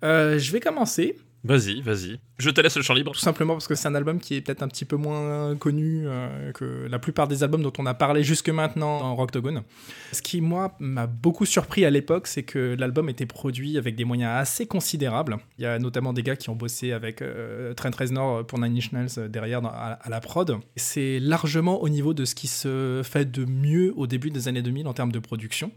Euh, 0.05 0.39
je 0.39 0.53
vais 0.53 0.61
commencer, 0.61 1.17
Vas-y, 1.43 1.81
vas-y. 1.81 2.19
Je 2.37 2.51
te 2.51 2.61
laisse 2.61 2.77
le 2.77 2.83
champ 2.83 2.93
libre. 2.93 3.13
tout 3.13 3.19
simplement 3.19 3.53
parce 3.53 3.67
que 3.67 3.73
c'est 3.73 3.87
un 3.87 3.95
album 3.95 4.19
qui 4.19 4.35
est 4.35 4.41
peut-être 4.41 4.61
un 4.61 4.67
petit 4.67 4.85
peu 4.85 4.95
moins 4.95 5.55
connu 5.55 6.03
euh, 6.05 6.51
que 6.51 6.87
la 6.89 6.99
plupart 6.99 7.27
des 7.27 7.43
albums 7.43 7.63
dont 7.63 7.73
on 7.79 7.85
a 7.87 7.95
parlé 7.95 8.23
jusque 8.23 8.49
maintenant 8.49 8.99
dans 8.99 9.15
Rocktogon. 9.15 9.63
Ce 10.11 10.21
qui, 10.21 10.39
moi, 10.39 10.75
m'a 10.79 11.07
beaucoup 11.07 11.45
surpris 11.45 11.83
à 11.83 11.89
l'époque, 11.89 12.27
c'est 12.27 12.43
que 12.43 12.75
l'album 12.77 13.09
était 13.09 13.25
produit 13.25 13.77
avec 13.79 13.95
des 13.95 14.05
moyens 14.05 14.31
assez 14.33 14.67
considérables. 14.67 15.37
Il 15.57 15.63
y 15.63 15.65
a 15.65 15.79
notamment 15.79 16.13
des 16.13 16.21
gars 16.21 16.35
qui 16.35 16.51
ont 16.51 16.55
bossé 16.55 16.91
avec 16.91 17.23
euh, 17.23 17.73
Trent 17.73 17.91
Reznor 17.97 18.45
pour 18.45 18.59
Nine 18.59 18.77
Inch 18.77 18.91
Nails 18.91 19.09
euh, 19.17 19.27
derrière 19.27 19.65
à 19.65 20.09
la 20.09 20.19
prod. 20.19 20.57
C'est 20.75 21.19
largement 21.19 21.81
au 21.81 21.89
niveau 21.89 22.13
de 22.13 22.25
ce 22.25 22.35
qui 22.35 22.47
se 22.47 23.01
fait 23.03 23.29
de 23.29 23.45
mieux 23.45 23.93
au 23.95 24.05
début 24.05 24.29
des 24.29 24.47
années 24.47 24.61
2000 24.61 24.87
en 24.87 24.93
termes 24.93 25.11
de 25.11 25.19
production. 25.19 25.71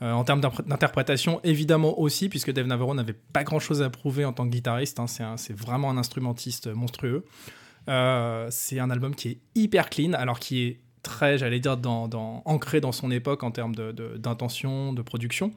Euh, 0.00 0.12
en 0.12 0.22
termes 0.22 0.40
d'interprétation, 0.40 1.40
évidemment 1.42 1.98
aussi, 1.98 2.28
puisque 2.28 2.52
Dave 2.52 2.66
Navarro 2.66 2.94
n'avait 2.94 3.16
pas 3.32 3.42
grand-chose 3.42 3.82
à 3.82 3.90
prouver 3.90 4.24
en 4.24 4.32
tant 4.32 4.44
que 4.44 4.50
guitariste. 4.50 5.00
hein. 5.00 5.06
c'est 5.36 5.56
vraiment 5.56 5.90
un 5.90 5.96
instrumentiste 5.96 6.68
monstrueux. 6.68 7.24
Euh, 7.88 8.46
c'est 8.50 8.78
un 8.78 8.90
album 8.90 9.14
qui 9.14 9.28
est 9.28 9.38
hyper 9.54 9.90
clean, 9.90 10.12
alors 10.12 10.38
qui 10.38 10.62
est 10.62 10.80
très, 11.02 11.38
j'allais 11.38 11.60
dire, 11.60 11.76
ancré 12.44 12.80
dans 12.80 12.92
son 12.92 13.10
époque 13.10 13.42
en 13.42 13.50
termes 13.50 13.74
d'intention, 13.74 14.92
de, 14.92 15.02
production, 15.02 15.52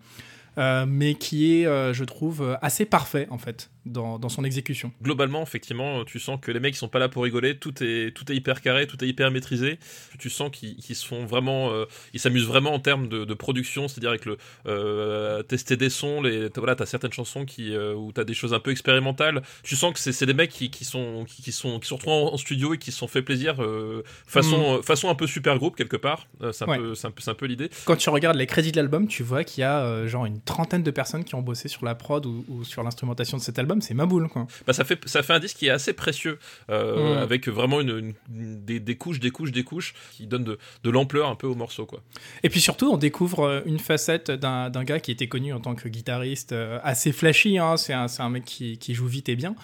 euh, 0.57 0.85
mais 0.87 1.15
qui 1.15 1.53
est, 1.53 1.65
euh, 1.65 1.93
je 1.93 2.03
trouve, 2.03 2.41
euh, 2.41 2.55
assez 2.61 2.85
parfait, 2.85 3.27
en 3.29 3.37
fait, 3.37 3.69
dans, 3.85 4.19
dans 4.19 4.29
son 4.29 4.43
exécution. 4.43 4.91
Globalement, 5.01 5.41
effectivement, 5.43 6.03
tu 6.05 6.19
sens 6.19 6.39
que 6.41 6.51
les 6.51 6.59
mecs 6.59 6.75
ils 6.75 6.77
sont 6.77 6.87
pas 6.87 6.99
là 6.99 7.09
pour 7.09 7.23
rigoler. 7.23 7.57
Tout 7.57 7.73
est 7.83 8.15
tout 8.15 8.31
est 8.31 8.35
hyper 8.35 8.61
carré, 8.61 8.87
tout 8.87 9.03
est 9.03 9.07
hyper 9.07 9.31
maîtrisé. 9.31 9.79
Tu 10.19 10.29
sens 10.29 10.49
qu'ils 10.51 10.95
font 10.95 11.25
vraiment, 11.25 11.71
euh, 11.71 11.85
ils 12.13 12.19
s'amusent 12.19 12.45
vraiment 12.45 12.73
en 12.73 12.79
termes 12.79 13.07
de, 13.07 13.25
de 13.25 13.33
production, 13.33 13.87
c'est-à-dire 13.87 14.09
avec 14.11 14.25
le 14.25 14.37
euh, 14.67 15.43
tester 15.43 15.77
des 15.77 15.89
sons. 15.89 16.21
Les 16.21 16.49
voilà, 16.57 16.75
t'as 16.75 16.85
certaines 16.85 17.13
chansons 17.13 17.45
qui 17.45 17.73
euh, 17.75 17.93
où 17.95 18.11
t'as 18.11 18.23
des 18.23 18.33
choses 18.33 18.53
un 18.53 18.59
peu 18.59 18.71
expérimentales. 18.71 19.41
Tu 19.63 19.75
sens 19.75 19.93
que 19.93 19.99
c'est 19.99 20.11
c'est 20.11 20.25
des 20.25 20.33
mecs 20.33 20.51
qui, 20.51 20.69
qui 20.69 20.85
sont 20.85 21.25
qui, 21.27 21.41
qui 21.41 21.51
sont 21.51 21.79
qui 21.79 21.87
sont 21.87 21.95
retrouvés 21.95 22.15
en, 22.15 22.33
en 22.33 22.37
studio 22.37 22.73
et 22.73 22.77
qui 22.77 22.91
se 22.91 22.97
sont 22.97 23.07
fait 23.07 23.21
plaisir 23.21 23.61
euh, 23.63 24.03
façon 24.27 24.77
euh, 24.77 24.81
façon 24.81 25.09
un 25.09 25.15
peu 25.15 25.27
super 25.27 25.57
groupe 25.57 25.75
quelque 25.75 25.97
part. 25.97 26.27
C'est 26.51 26.63
un 26.63 26.67
Ouais. 26.67 26.77
peu 26.77 26.95
c'est 26.95 27.07
un 27.07 27.11
peu 27.11 27.21
peu 27.37 27.45
l'idée. 27.45 27.69
Quand 27.85 27.95
tu 27.95 28.09
regardes 28.09 28.35
les 28.37 28.45
crédits 28.47 28.71
de 28.71 28.77
l'album, 28.77 29.07
tu 29.07 29.23
vois 29.23 29.43
qu'il 29.43 29.61
y 29.61 29.63
a 29.63 30.05
genre 30.07 30.25
une 30.25 30.41
trentaine 30.41 30.83
de 30.83 30.91
personnes 30.91 31.23
qui 31.23 31.35
ont 31.35 31.41
bossé 31.41 31.67
sur 31.69 31.85
la 31.85 31.95
prod 31.95 32.25
ou, 32.25 32.43
ou 32.49 32.63
sur 32.63 32.83
l'instrumentation 32.83 33.37
de 33.37 33.41
cet 33.41 33.57
album. 33.57 33.70
C'est 33.79 33.93
ma 33.93 34.05
boule, 34.05 34.27
quoi. 34.27 34.47
bah, 34.67 34.73
ça 34.73 34.83
fait 34.83 34.99
ça 35.07 35.23
fait 35.23 35.31
un 35.33 35.39
disque 35.39 35.55
qui 35.57 35.67
est 35.67 35.69
assez 35.69 35.93
précieux 35.93 36.39
euh, 36.69 37.21
avec 37.23 37.47
vraiment 37.47 37.79
une, 37.79 37.89
une- 37.97 38.13
une- 38.35 38.65
des, 38.65 38.79
des 38.81 38.95
couches 38.97 39.19
des 39.21 39.31
couches 39.31 39.51
des 39.53 39.63
couches 39.63 39.93
qui 40.11 40.27
donnent 40.27 40.43
de, 40.43 40.57
de 40.83 40.89
l'ampleur 40.89 41.29
un 41.29 41.35
peu 41.35 41.47
au 41.47 41.55
morceau 41.55 41.85
quoi 41.85 42.01
Et 42.43 42.49
puis 42.49 42.59
surtout, 42.59 42.91
on 42.91 42.97
découvre 42.97 43.43
euh, 43.43 43.61
une 43.65 43.79
facette 43.79 44.31
d'un 44.31 44.69
gars 44.83 44.99
qui 44.99 45.11
était 45.11 45.27
connu 45.27 45.53
en 45.53 45.59
tant 45.61 45.75
que 45.75 45.87
guitariste 45.87 46.51
euh, 46.51 46.79
assez 46.83 47.11
flashy. 47.13 47.57
hein. 47.59 47.77
C'est 47.77 47.93
un, 47.93 48.07
un 48.19 48.29
mec 48.29 48.43
qui, 48.43 48.77
qui 48.77 48.93
joue 48.93 49.07
vite 49.07 49.29
et 49.29 49.35
bien, 49.35 49.55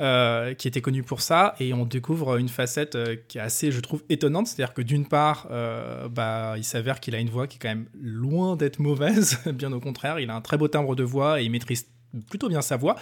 euh, 0.00 0.54
qui 0.54 0.68
était 0.68 0.80
connu 0.80 1.02
pour 1.02 1.20
ça. 1.20 1.54
Et 1.60 1.74
on 1.74 1.84
découvre 1.84 2.36
une 2.36 2.48
facette 2.48 2.94
euh, 2.94 3.16
qui 3.28 3.38
est 3.38 3.40
assez, 3.40 3.70
je 3.72 3.80
trouve, 3.80 4.02
étonnante. 4.08 4.46
C'est-à-dire 4.46 4.72
que 4.74 4.82
d'une 4.82 5.06
part, 5.06 5.48
euh, 5.50 6.08
bah, 6.08 6.54
il 6.56 6.64
s'avère 6.64 7.00
qu'il 7.00 7.14
a 7.14 7.18
une 7.18 7.28
voix 7.30 7.46
qui 7.46 7.56
est 7.56 7.60
quand 7.60 7.68
même 7.68 7.86
loin 8.00 8.56
d'être 8.56 8.78
mauvaise. 8.78 9.38
bien 9.52 9.72
au 9.72 9.80
contraire, 9.80 10.18
il 10.20 10.30
a 10.30 10.34
un 10.34 10.40
très 10.40 10.56
beau 10.56 10.68
timbre 10.68 10.94
de 10.96 11.02
voix 11.02 11.40
et 11.40 11.44
il 11.44 11.50
maîtrise 11.50 11.86
plutôt 12.28 12.48
bien 12.48 12.62
sa 12.62 12.76
voix. 12.76 12.96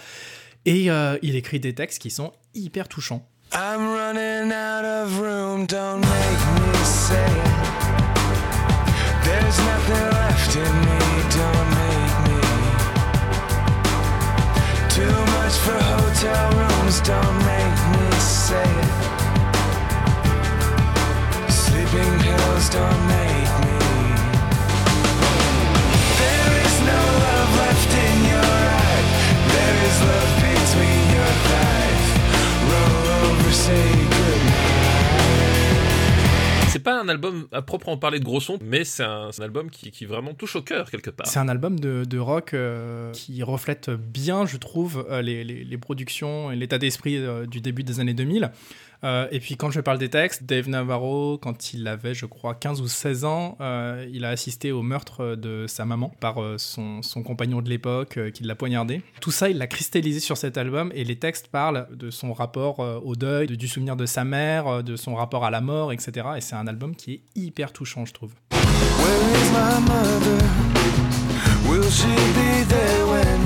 Et 0.65 0.91
euh, 0.91 1.17
il 1.21 1.35
écrit 1.35 1.59
des 1.59 1.73
textes 1.73 1.99
qui 1.99 2.09
sont 2.09 2.31
hyper 2.53 2.87
touchants. 2.87 3.25
I'm 3.53 3.81
running 3.81 4.51
out 4.51 4.85
of 4.85 5.19
room, 5.19 5.65
don't 5.65 6.01
make 6.01 6.41
me 6.55 6.83
say 6.83 7.25
it. 7.25 7.79
There's 9.23 9.57
nothing 9.59 10.09
left 10.11 10.55
in 10.55 10.73
me, 10.85 10.98
à 37.59 37.61
proprement 37.61 37.97
parler 37.97 38.19
de 38.19 38.23
gros 38.23 38.39
son 38.39 38.57
mais 38.61 38.83
c'est 38.83 39.03
un, 39.03 39.29
album 39.39 39.69
qui, 39.69 40.05
vraiment 40.05 40.33
touche 40.33 40.55
au 40.55 40.61
cœur 40.61 40.89
quelque 40.89 41.09
part 41.09 41.27
C'est 41.27 41.39
un 41.39 41.49
album 41.49 41.79
de, 41.79 42.17
rock 42.17 42.53
euh, 42.53 43.11
qui 43.11 43.43
reflète 43.43 43.89
bien, 43.89 44.45
je 44.45 44.57
trouve, 44.57 45.05
euh, 45.09 45.21
les 45.21 45.77
productions 45.77 46.51
et 46.51 46.55
l'état 46.55 46.77
d'esprit 46.77 47.17
euh, 47.17 47.45
du 47.45 47.61
début 47.61 47.83
des 47.83 47.99
années 47.99 48.13
2000. 48.13 48.51
Euh, 49.03 49.27
et 49.31 49.39
puis 49.39 49.55
quand 49.55 49.71
je 49.71 49.79
parle 49.79 49.97
des 49.97 50.09
textes, 50.09 50.43
Dave 50.43 50.67
Navarro, 50.67 51.37
quand 51.41 51.73
il 51.73 51.87
avait, 51.87 52.13
je 52.13 52.25
crois, 52.25 52.55
15 52.55 52.81
ou 52.81 52.87
16 52.87 53.25
ans, 53.25 53.57
euh, 53.61 54.05
il 54.11 54.25
a 54.25 54.29
assisté 54.29 54.71
au 54.71 54.81
meurtre 54.81 55.35
de 55.35 55.65
sa 55.67 55.85
maman 55.85 56.11
par 56.19 56.41
euh, 56.41 56.57
son, 56.57 57.01
compagnon 57.25 57.61
de 57.61 57.69
l'époque 57.69 58.19
qui 58.33 58.43
l'a 58.43 58.55
poignardé. 58.55 59.01
Tout 59.21 59.31
ça, 59.31 59.49
il 59.49 59.57
l'a 59.57 59.67
cristallisé 59.67 60.19
sur 60.19 60.37
cet 60.37 60.57
album 60.57 60.91
et 60.95 61.03
les 61.03 61.17
textes 61.17 61.47
parlent 61.47 61.87
de 61.91 62.09
son 62.09 62.33
rapport 62.33 62.79
au 62.79 63.15
deuil, 63.15 63.47
de- 63.47 63.55
du 63.55 63.67
souvenir 63.67 63.95
de 63.95 64.05
sa 64.05 64.23
mère, 64.23 64.83
de 64.83 64.95
son 64.95 65.15
rapport 65.15 65.45
à 65.45 65.51
la 65.51 65.61
mort, 65.61 65.91
etc. 65.91 66.27
Et 66.37 66.41
c'est 66.41 66.55
un 66.55 66.67
album 66.67 66.95
qui 66.95 67.13
est 67.13 67.21
hyper 67.35 67.73
touchant, 67.73 68.05
je 68.05 68.13
trouve. 68.13 68.33
Will 71.69 71.89
she 71.91 72.05
be 72.33 72.67
there 72.67 73.38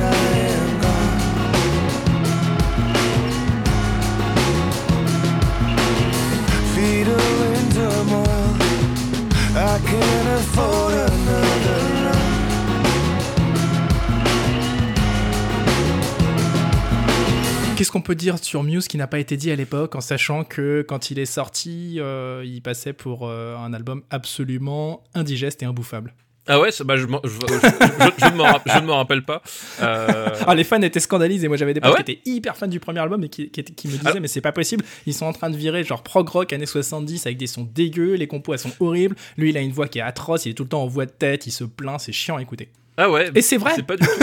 peut 18.03 18.13
dire 18.15 18.38
sur 18.38 18.62
Muse 18.63 18.88
qui 18.88 18.98
n'a 18.98 19.07
pas 19.07 19.17
été 19.19 19.36
dit 19.38 19.50
à 19.50 19.55
l'époque, 19.55 19.95
en 19.95 20.01
sachant 20.01 20.43
que 20.43 20.86
quand 20.88 21.10
il 21.10 21.17
est 21.17 21.25
sorti, 21.25 21.95
euh, 22.00 22.43
il 22.45 22.62
passait 22.62 22.93
pour 22.93 23.27
euh, 23.27 23.55
un 23.57 23.74
album 23.74 24.03
absolument 24.12 25.03
indigeste 25.15 25.63
et 25.63 25.65
imbouffable 25.65 26.13
Ah 26.48 26.60
ouais, 26.60 26.69
bah, 26.86 26.98
je, 26.98 27.05
m'en- 27.07 27.22
je, 27.24 27.29
je- 27.29 27.36
je- 27.39 28.25
je 28.25 28.31
ne 28.31 28.86
m'en 28.86 28.95
rappelle 28.98 29.24
pas. 29.24 29.41
Euh, 29.81 30.29
Ah, 30.45 30.53
les 30.55 30.63
fans 30.65 30.81
étaient 30.81 31.00
scandalisés. 31.00 31.48
Moi, 31.48 31.55
j'avais 31.57 31.74
des 31.74 31.79
Ah 31.81 31.88
potes 31.89 32.00
ouais 32.00 32.03
qui 32.03 32.12
étaient 32.12 32.29
hyper 32.29 32.57
fans 32.57 32.67
du 32.67 32.79
premier 32.81 33.00
album 33.00 33.24
et 33.24 33.29
qui, 33.29 33.50
qui, 33.50 33.60
étaient- 33.62 33.74
qui 33.74 33.88
me 33.88 33.93
disaient, 33.93 34.07
Alors- 34.07 34.22
mais 34.22 34.27
c'est 34.27 34.41
pas 34.41 34.51
possible. 34.51 34.83
Ils 35.05 35.13
sont 35.13 35.25
en 35.25 35.33
train 35.33 35.50
de 35.50 35.55
virer 35.55 35.83
genre 35.83 36.03
prog 36.03 36.27
rock 36.27 36.51
années 36.53 36.65
70 36.65 37.25
avec 37.25 37.38
des 37.38 37.48
sons 37.48 37.67
dégueux, 37.74 38.15
les 38.15 38.27
compos 38.27 38.53
elles 38.53 38.60
sont 38.60 38.74
horribles. 38.81 39.15
Lui, 39.38 39.50
il 39.51 39.57
a 39.57 39.62
une 39.62 39.72
voix 39.72 39.88
qui 39.88 40.00
est 40.00 40.01
atroce, 40.01 40.45
il 40.45 40.50
est 40.51 40.53
tout 40.53 40.63
le 40.63 40.69
temps 40.69 40.83
en 40.83 40.88
voix 40.88 41.05
de 41.05 41.12
tête, 41.12 41.48
il 41.48 41.51
se 41.51 41.63
plaint, 41.63 42.00
c'est 42.00 42.12
chiant 42.12 42.36
à 42.38 42.41
écouter. 42.41 42.69
Ah 42.95 43.09
ouais. 43.09 43.31
Et 43.33 43.41
c'est 43.41 43.57
vrai. 43.57 43.71
C'est 43.75 43.83
pas 43.88 43.97
du 43.97 44.05
tout 44.05 44.13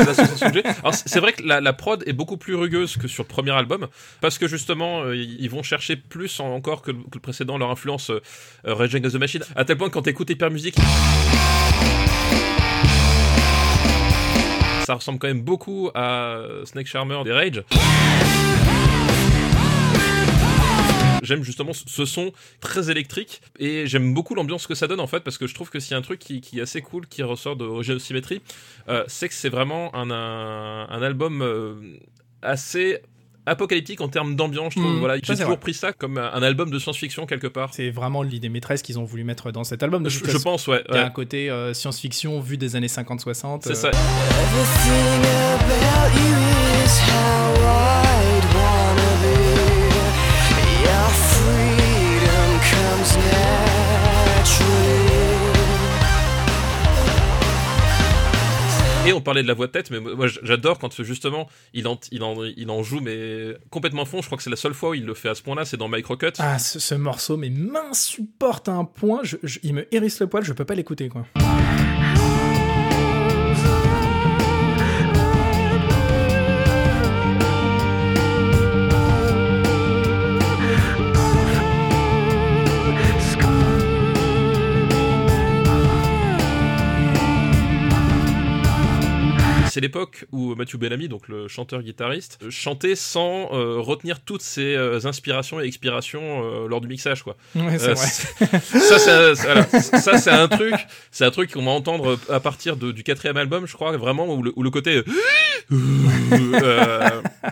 j'ai. 0.55 0.65
Alors 0.65 0.95
c'est 0.95 1.19
vrai 1.19 1.33
que 1.33 1.43
la, 1.43 1.61
la 1.61 1.73
prod 1.73 2.05
est 2.07 2.13
beaucoup 2.13 2.37
plus 2.37 2.55
rugueuse 2.55 2.97
que 2.97 3.09
sur 3.09 3.25
le 3.25 3.29
premier 3.29 3.51
album 3.51 3.89
parce 4.21 4.39
que 4.39 4.47
justement 4.47 5.03
euh, 5.03 5.17
ils 5.17 5.51
vont 5.51 5.63
chercher 5.65 5.97
plus 5.97 6.39
en- 6.39 6.55
encore 6.55 6.83
que 6.83 6.93
le, 6.93 6.99
que 6.99 7.15
le 7.15 7.21
précédent 7.21 7.59
leur 7.59 7.71
influence 7.71 8.11
euh, 8.11 8.21
euh, 8.67 8.75
Rage 8.75 8.95
Against 8.95 9.17
the 9.17 9.19
Machine 9.19 9.43
à 9.57 9.65
tel 9.65 9.77
point 9.77 9.89
que 9.89 9.95
quand 9.95 10.03
t'écoutes 10.03 10.31
Hyper 10.31 10.51
Music 10.53 10.77
ça 14.85 14.95
ressemble 14.95 15.19
quand 15.19 15.29
même 15.29 15.43
beaucoup 15.43 15.91
à 15.95 16.39
Snake 16.65 16.87
Charmer 16.87 17.23
des 17.25 17.33
Rage. 17.33 17.63
J'aime 21.31 21.45
justement 21.45 21.73
ce- 21.73 22.05
son 22.07 22.33
très 22.61 22.91
électrique 22.91 23.41
et 23.61 23.87
j'aime 23.87 24.13
beaucoup 24.15 24.35
l'ambiance 24.35 24.67
que 24.67 24.75
ça 24.75 24.89
donne 24.89 24.99
en 24.99 25.07
fait 25.07 25.21
parce 25.21 25.39
que 25.39 25.47
je 25.47 25.55
trouve 25.55 25.71
que 25.71 25.79
s'il 25.79 25.93
y 25.93 25.95
a 25.95 25.99
un 25.99 26.03
truc 26.03 26.19
qui, 26.19 26.41
qui 26.41 26.59
est 26.59 26.63
assez 26.63 26.83
cool 26.83 27.07
qui 27.07 27.23
ressort 27.23 27.55
de 27.55 27.83
Géosymétrie, 27.83 28.43
euh, 28.89 29.05
c'est 29.07 29.29
que 29.29 29.35
c'est 29.35 29.49
vraiment 29.49 29.95
un, 29.95 30.11
un, 30.11 30.89
un 30.91 31.03
album 31.03 31.41
euh, 31.41 31.75
assez 32.43 32.99
apocalyptique 33.47 34.01
en 34.01 34.09
termes 34.09 34.35
d'ambiance. 34.35 34.75
Je 34.75 34.81
trouve. 34.81 34.93
Mhm. 34.93 34.99
voilà, 34.99 35.15
j'ai 35.17 35.21
toujours 35.23 35.47
vrai. 35.47 35.57
pris 35.59 35.75
ça 35.75 35.93
comme 35.93 36.19
un 36.19 36.43
album 36.43 36.71
de 36.71 36.79
science-fiction 36.79 37.27
quelque 37.27 37.47
part. 37.47 37.73
C'est 37.75 37.91
vraiment 37.91 38.23
l'idée 38.23 38.49
maîtresse 38.49 38.83
qu'ils 38.83 38.99
ont 38.99 39.05
voulu 39.05 39.23
mettre 39.25 39.53
dans 39.53 39.65
cet 39.65 39.83
album. 39.85 40.03
De 40.03 40.09
Je, 40.09 40.39
pense, 40.39 40.67
ouais. 40.67 40.83
Il 40.89 40.95
y 40.97 40.99
a 40.99 41.07
un 41.07 41.11
côté 41.11 41.49
euh, 41.51 41.73
science-fiction 41.75 42.41
vu 42.41 42.57
des 42.59 42.75
années 42.77 42.87
50-60. 42.89 43.61
C'est 43.63 43.71
euh, 43.71 43.75
ça. 43.75 43.91
On 59.21 59.23
parlait 59.23 59.43
de 59.43 59.49
la 59.49 59.55
voix 59.55 59.67
de 59.67 59.73
tête, 59.73 59.91
mais 59.91 60.01
moi 60.01 60.27
j'adore 60.43 60.79
quand 60.79 61.03
justement 61.03 61.49
il 61.75 61.87
en, 61.87 61.99
il 62.11 62.23
il 62.57 62.71
en 62.71 62.83
joue, 62.83 63.01
mais 63.01 63.55
complètement 63.71 64.05
fond. 64.05 64.21
Je 64.21 64.27
crois 64.27 64.37
que 64.37 64.43
c'est 64.45 64.51
la 64.51 64.57
seule 64.57 64.75
fois 64.75 64.91
où 64.91 64.95
il 64.95 65.05
le 65.05 65.15
fait 65.15 65.29
à 65.29 65.35
ce 65.35 65.43
point-là, 65.43 65.65
c'est 65.65 65.77
dans 65.77 65.89
Microcut. 65.89 66.33
Ah, 66.39 66.59
ce, 66.59 66.79
ce 66.79 66.95
morceau, 66.95 67.37
mais 67.37 67.51
m'insupporte 67.51 68.69
à 68.69 68.73
un 68.73 68.85
point, 68.85 69.21
je- 69.23 69.37
il 69.63 69.75
me 69.75 69.87
hérisse 69.95 70.21
le 70.21 70.27
poil, 70.27 70.45
je 70.45 70.53
peux 70.53 70.65
pas 70.65 70.75
l'écouter, 70.75 71.09
quoi. 71.09 71.25
C'est 89.81 89.87
l'époque 89.87 90.27
où 90.31 90.55
Matthew 90.57 90.77
Bellamy, 90.77 91.09
donc 91.09 91.27
le 91.29 91.49
chanteur-guitariste, 91.49 92.39
chantait 92.51 92.95
sans 92.95 93.49
euh, 93.55 93.79
retenir 93.81 94.21
toutes 94.21 94.43
ses 94.43 94.75
euh, 94.75 95.01
inspirations 95.07 95.59
et 95.59 95.65
expirations 95.65 96.45
euh, 96.45 96.69
lors 96.69 96.83
du 96.83 96.89
mixage, 96.89 97.23
quoi. 97.23 97.35
Ouais, 97.57 97.79
c'est 97.79 97.95
ça, 97.97 98.99
c'est 98.99 99.11
un- 99.11 99.35
c'est- 99.35 99.47
voilà. 99.47 99.65
ça, 99.65 100.19
c'est 100.19 100.31
un 100.31 100.49
truc, 100.49 100.75
c'est 101.11 101.25
un 101.25 101.31
truc 101.31 101.51
qu'on 101.55 101.65
va 101.65 101.71
entendre 101.71 102.19
à 102.29 102.41
partir 102.41 102.77
de- 102.77 102.93
du 102.93 103.03
quatrième 103.05 103.39
album, 103.39 103.67
je 103.67 103.73
crois, 103.73 103.97
vraiment 103.97 104.29
où 104.35 104.43
le, 104.43 104.53
où 104.55 104.63
le 104.63 104.69
côté 104.71 105.03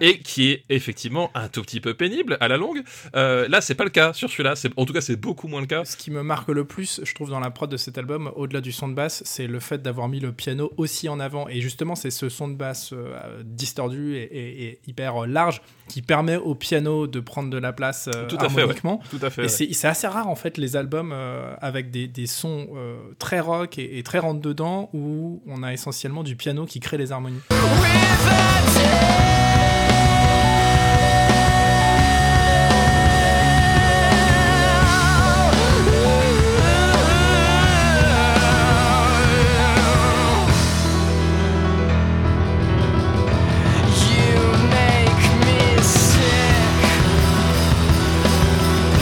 et 0.02 0.18
qui 0.18 0.50
est 0.50 0.64
effectivement 0.68 1.30
un 1.34 1.48
tout 1.48 1.62
petit 1.62 1.80
peu 1.80 1.94
pénible 1.94 2.36
à 2.40 2.48
la 2.48 2.58
longue. 2.58 2.82
Là, 3.14 3.62
c'est 3.62 3.74
pas 3.74 3.84
le 3.84 3.90
cas 3.90 4.12
sur 4.12 4.28
celui-là. 4.30 4.52
En 4.76 4.84
tout 4.84 4.92
cas, 4.92 5.00
c'est 5.00 5.16
beaucoup 5.16 5.48
moins 5.48 5.62
le 5.62 5.66
cas. 5.66 5.86
Ce 5.86 5.96
qui 5.96 6.10
me 6.10 6.22
marque 6.22 6.48
le 6.50 6.64
plus, 6.66 7.00
je 7.04 7.14
trouve, 7.14 7.30
dans 7.30 7.40
la 7.40 7.50
prod 7.50 7.70
de 7.70 7.78
cet 7.78 7.96
album, 7.96 8.30
au-delà 8.36 8.60
du 8.60 8.72
son 8.72 8.88
de 8.88 8.92
basse, 8.94 9.22
c'est 9.24 9.46
le 9.46 9.60
fait 9.60 9.80
d'avoir 9.80 10.08
mis 10.08 10.20
le 10.20 10.32
piano 10.32 10.72
aussi 10.76 11.08
en 11.08 11.20
avant. 11.20 11.48
Et 11.48 11.62
justement, 11.62 11.94
c'est 11.94 12.10
ce 12.18 12.28
son 12.28 12.48
de 12.48 12.54
basse 12.54 12.90
euh, 12.92 13.42
distordu 13.44 14.16
et, 14.16 14.22
et- 14.22 14.64
et 14.64 14.80
hyper 14.86 15.22
euh, 15.22 15.26
large 15.26 15.62
qui 15.88 16.02
permet 16.02 16.36
au 16.36 16.54
piano 16.54 17.06
de 17.06 17.20
prendre 17.20 17.48
de 17.50 17.58
la 17.58 17.72
place 17.72 18.08
euh, 18.14 18.26
Tout 18.26 18.36
à 18.40 18.48
fait, 18.48 18.56
ouais. 18.56 18.60
harmoniquement. 18.62 19.00
Tout 19.10 19.18
à 19.22 19.30
fait. 19.30 19.42
Et 19.42 19.44
ouais. 19.44 19.72
c'est 19.72 19.88
assez 19.88 20.06
rare 20.06 20.28
en 20.28 20.34
fait 20.34 20.58
les 20.58 20.76
albums 20.76 21.12
euh, 21.14 21.54
avec 21.60 21.90
des, 21.90 22.08
des 22.08 22.26
sons 22.26 22.68
euh, 22.74 22.96
très 23.18 23.40
rock 23.40 23.78
et, 23.78 23.98
et 23.98 24.02
très 24.02 24.18
rentre 24.18 24.40
dedans 24.40 24.90
où 24.92 25.42
on 25.46 25.62
a 25.62 25.72
essentiellement 25.72 26.22
du 26.24 26.34
piano 26.36 26.66
qui 26.66 26.80
crée 26.80 26.98
les 26.98 27.12
harmonies. 27.12 27.40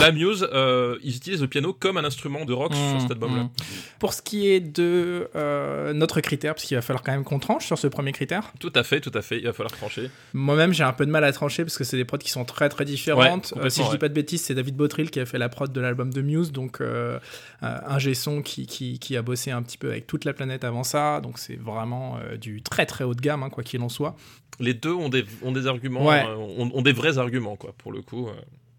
La 0.07 0.13
Muse, 0.13 0.49
euh, 0.53 0.99
ils 1.03 1.17
utilisent 1.17 1.41
le 1.43 1.49
piano 1.49 1.73
comme 1.73 1.97
un 1.97 2.05
instrument 2.05 2.45
de 2.45 2.53
rock 2.53 2.73
sur 2.75 3.01
cet 3.01 3.11
album-là. 3.11 3.45
Mmh. 3.45 3.51
Pour 3.99 4.13
ce 4.15 4.23
qui 4.23 4.49
est 4.49 4.61
de 4.61 5.29
euh, 5.35 5.93
notre 5.93 6.21
critère, 6.21 6.55
parce 6.55 6.65
qu'il 6.65 6.77
va 6.77 6.83
falloir 6.83 7.03
quand 7.03 7.13
même 7.13 7.25
qu'on 7.25 7.39
tranche 7.39 7.67
sur 7.67 7.79
ce 7.79 7.87
premier 7.89 8.13
critère, 8.13 8.53
Tout 8.61 8.73
à 8.75 8.83
fait, 8.85 9.01
tout 9.01 9.11
à 9.15 9.23
fait. 9.23 9.39
Il 9.39 9.45
va 9.47 9.53
falloir 9.53 9.73
trancher. 9.73 10.11
moi-même 10.33 10.73
j'ai 10.73 10.85
un 10.85 10.93
peu 10.93 11.07
de 11.07 11.11
mal 11.11 11.25
à 11.25 11.33
trancher 11.33 11.65
parce 11.65 11.77
que 11.77 11.85
c'est 11.85 11.97
des 11.97 12.05
prods 12.05 12.19
qui 12.19 12.31
sont 12.31 12.45
très 12.45 12.69
très 12.69 12.85
différentes. 12.85 13.53
Ouais, 13.57 13.65
Euh, 13.67 13.69
si 13.69 13.83
je 13.85 13.91
dis 13.91 13.99
pas 13.99 14.09
de 14.09 14.15
bêtises, 14.15 14.43
c'est 14.43 14.55
David 14.55 14.77
Bottrill 14.77 15.11
qui 15.11 15.19
a 15.21 15.27
fait 15.27 15.39
la 15.39 15.49
prod 15.49 15.73
de 15.73 15.81
l'album 15.81 16.13
de 16.13 16.23
Muse, 16.23 16.53
donc 16.53 16.81
euh, 16.81 17.19
un 17.63 17.99
G-son 17.99 18.43
qui, 18.43 18.67
qui, 18.67 18.99
qui 18.99 19.17
a 19.17 19.23
bossé 19.23 19.51
un 19.51 19.63
petit 19.63 19.79
peu 19.79 19.91
avec 19.91 20.07
toute 20.07 20.25
la 20.25 20.33
planète 20.33 20.65
avant 20.65 20.85
ça, 20.85 21.21
donc 21.21 21.39
c'est 21.39 21.57
vraiment 21.61 22.19
du 22.41 22.63
très 22.63 22.87
très 22.87 23.05
haut 23.05 23.15
de 23.15 23.21
gamme, 23.21 23.43
hein, 23.43 23.51
quoi 23.51 23.65
qu'il 23.65 23.81
en 23.83 23.89
soit. 23.89 24.15
Les 24.61 24.73
deux 24.75 24.93
ont 24.93 25.09
des, 25.09 25.25
ont 25.43 25.53
des 25.53 25.67
arguments, 25.67 26.05
Ouais. 26.07 26.25
ont, 26.25 26.71
ont 26.73 26.83
des 26.83 26.93
vrais 26.93 27.19
arguments, 27.19 27.57
quoi, 27.57 27.75
pour 27.77 27.93
le 27.93 28.01
coup. 28.03 28.29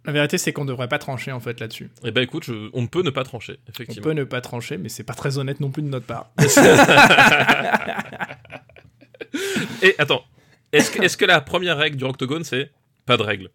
La 0.08 0.14
vérité, 0.14 0.38
c'est 0.38 0.54
qu'on 0.54 0.64
devrait 0.66 0.88
pas 0.88 1.00
trancher 1.00 1.32
en 1.34 1.40
fait 1.42 1.60
là-dessus. 1.60 1.90
Eh 2.06 2.12
ben 2.12 2.22
écoute, 2.24 2.46
je- 2.46 2.70
on 2.74 2.82
ne 2.82 2.88
peut 2.88 3.02
ne 3.04 3.10
pas 3.10 3.24
trancher, 3.26 3.60
On 3.68 3.72
effectivement. 3.72 4.04
peut 4.04 4.14
ne 4.14 4.24
pas 4.24 4.40
trancher, 4.42 4.78
mais 4.78 4.88
c'est 4.90 5.04
pas 5.04 5.14
très 5.14 5.38
honnête 5.38 5.60
non 5.60 5.70
plus 5.70 5.82
de 5.84 5.90
notre 5.90 6.06
part. 6.06 6.30
Et 9.82 9.96
attends, 10.00 10.24
est-ce 10.72 11.18
que, 11.18 11.26
la 11.26 11.42
première 11.42 11.78
règle 11.78 11.98
du 11.98 12.04
Octogone, 12.06 12.44
c'est 12.44 12.72
pas 13.06 13.18
de 13.18 13.24
règle? 13.24 13.50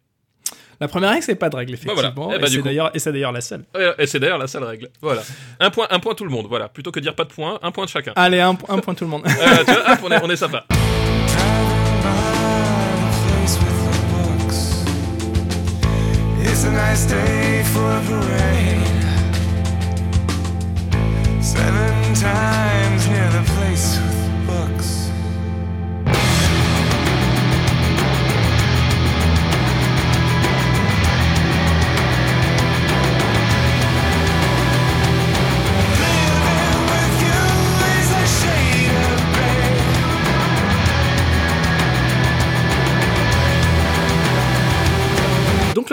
La 0.81 0.89
première 0.89 1.11
règle, 1.11 1.23
c'est 1.23 1.37
pas 1.37 1.49
de 1.49 1.57
règle, 1.57 1.75
Bah 1.75 1.79
voilà. 1.95 2.01
effectivement. 2.09 2.33
Eh 2.35 2.39
ben, 2.39 2.47
et 2.47 2.51
c'est 2.51 2.63
d'ailleurs, 2.63 2.91
et 2.95 2.99
c'est 2.99 3.13
d'ailleurs 3.13 3.33
la 3.33 3.41
seule. 3.41 3.65
Et 3.99 4.07
c'est 4.07 4.19
d'ailleurs 4.21 4.39
la 4.39 4.47
seule 4.49 4.65
règle. 4.65 4.89
Voilà. 5.01 5.23
Un 5.61 5.71
point, 5.71 5.87
un 5.91 6.01
point 6.01 6.15
tout 6.15 6.25
le 6.25 6.31
monde. 6.31 6.47
Voilà. 6.49 6.69
Plutôt 6.69 6.91
que 6.91 6.99
de 7.01 7.05
dire 7.05 7.15
pas 7.15 7.25
de 7.25 7.33
point, 7.33 7.59
un 7.63 7.71
point 7.71 7.85
de 7.85 7.91
chacun. 7.91 8.13
Allez, 8.17 8.41
un, 8.41 8.51
un 8.69 8.79
point 8.79 8.95
tout 8.95 9.05
le 9.05 9.11
monde. 9.11 9.23
Euh, 9.27 9.65
tu 9.65 9.73
vois, 9.73 9.93
hop, 9.93 9.99
on 10.05 10.11
est, 10.11 10.23
on 10.23 10.31
est 10.31 10.37
sympa. 10.37 10.67
It's 16.65 16.71
a 16.71 16.75
nice 16.75 17.07
day 17.07 17.65
for 17.73 17.83
a 17.83 18.01
parade. 18.07 18.87
Seven 21.43 22.15
times 22.15 23.09
near 23.09 23.31
the 23.31 23.43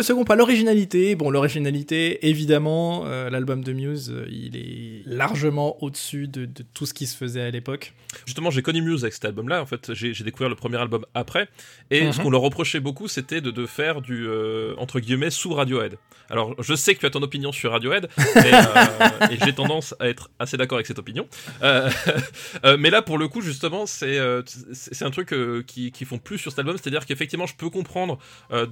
second 0.10 0.24
point, 0.26 0.36
l'originalité. 0.36 1.13
Bon, 1.13 1.30
l'originalité, 1.30 2.28
évidemment, 2.28 3.04
euh, 3.06 3.30
l'album 3.30 3.63
de 3.63 3.74
Muse, 3.74 4.10
euh, 4.12 4.26
il 4.32 4.58
est 4.58 5.04
largement 5.06 5.82
au-dessus 5.84 6.28
de, 6.28 6.45
de 6.45 6.63
tout 6.74 6.88
ce 6.88 6.95
qui 6.95 7.06
se 7.06 7.15
faisait 7.15 7.41
à 7.41 7.52
l'époque. 7.52 7.93
Justement, 8.26 8.50
j'ai 8.50 8.63
connu 8.63 8.82
Muse 8.82 9.04
avec 9.04 9.13
cet 9.13 9.26
album-là. 9.26 9.62
En 9.62 9.67
fait, 9.67 9.93
j'ai 9.93 10.24
découvert 10.24 10.50
le 10.50 10.56
premier 10.56 10.78
album 10.78 11.06
après. 11.13 11.48
Et 11.91 12.06
Mhm. 12.06 12.13
ce 12.13 12.22
qu'on 12.22 12.32
leur 12.32 12.41
reprochait 12.41 12.80
beaucoup, 12.80 13.08
c'était 13.08 13.39
de, 13.39 13.52
de 13.52 13.67
faire 13.67 14.02
du, 14.02 14.26
euh, 14.28 14.74
entre 14.80 15.00
guillemets, 15.00 15.30
sous 15.30 15.54
Radiohead. 15.54 15.98
Alors, 16.32 16.56
je 16.60 16.74
sais 16.74 16.95
que 16.95 17.00
tu 17.00 17.06
as 17.06 17.12
ton 17.12 17.22
opinion 17.22 17.52
sur 17.52 17.72
Radiohead, 17.72 18.08
et 19.32 19.38
j'ai 19.43 19.54
tendance 19.54 19.95
à 20.00 20.08
être 20.10 20.30
assez 20.39 20.58
d'accord 20.58 20.78
avec 20.78 20.88
cette 20.88 21.00
opinion. 21.00 21.28
Mais 21.62 22.89
là, 22.89 23.02
pour 23.02 23.17
le 23.17 23.28
coup, 23.28 23.41
justement, 23.41 23.86
c'est 23.86 24.17
un 24.19 25.12
truc 25.12 25.34
qui, 25.67 25.91
qui 25.91 26.06
font 26.06 26.17
plus 26.17 26.38
sur 26.39 26.52
cet 26.52 26.60
album. 26.60 26.78
C'est-à-dire 26.78 27.06
qu'effectivement, 27.06 27.45
je 27.48 27.56
peux 27.56 27.69
comprendre 27.69 28.17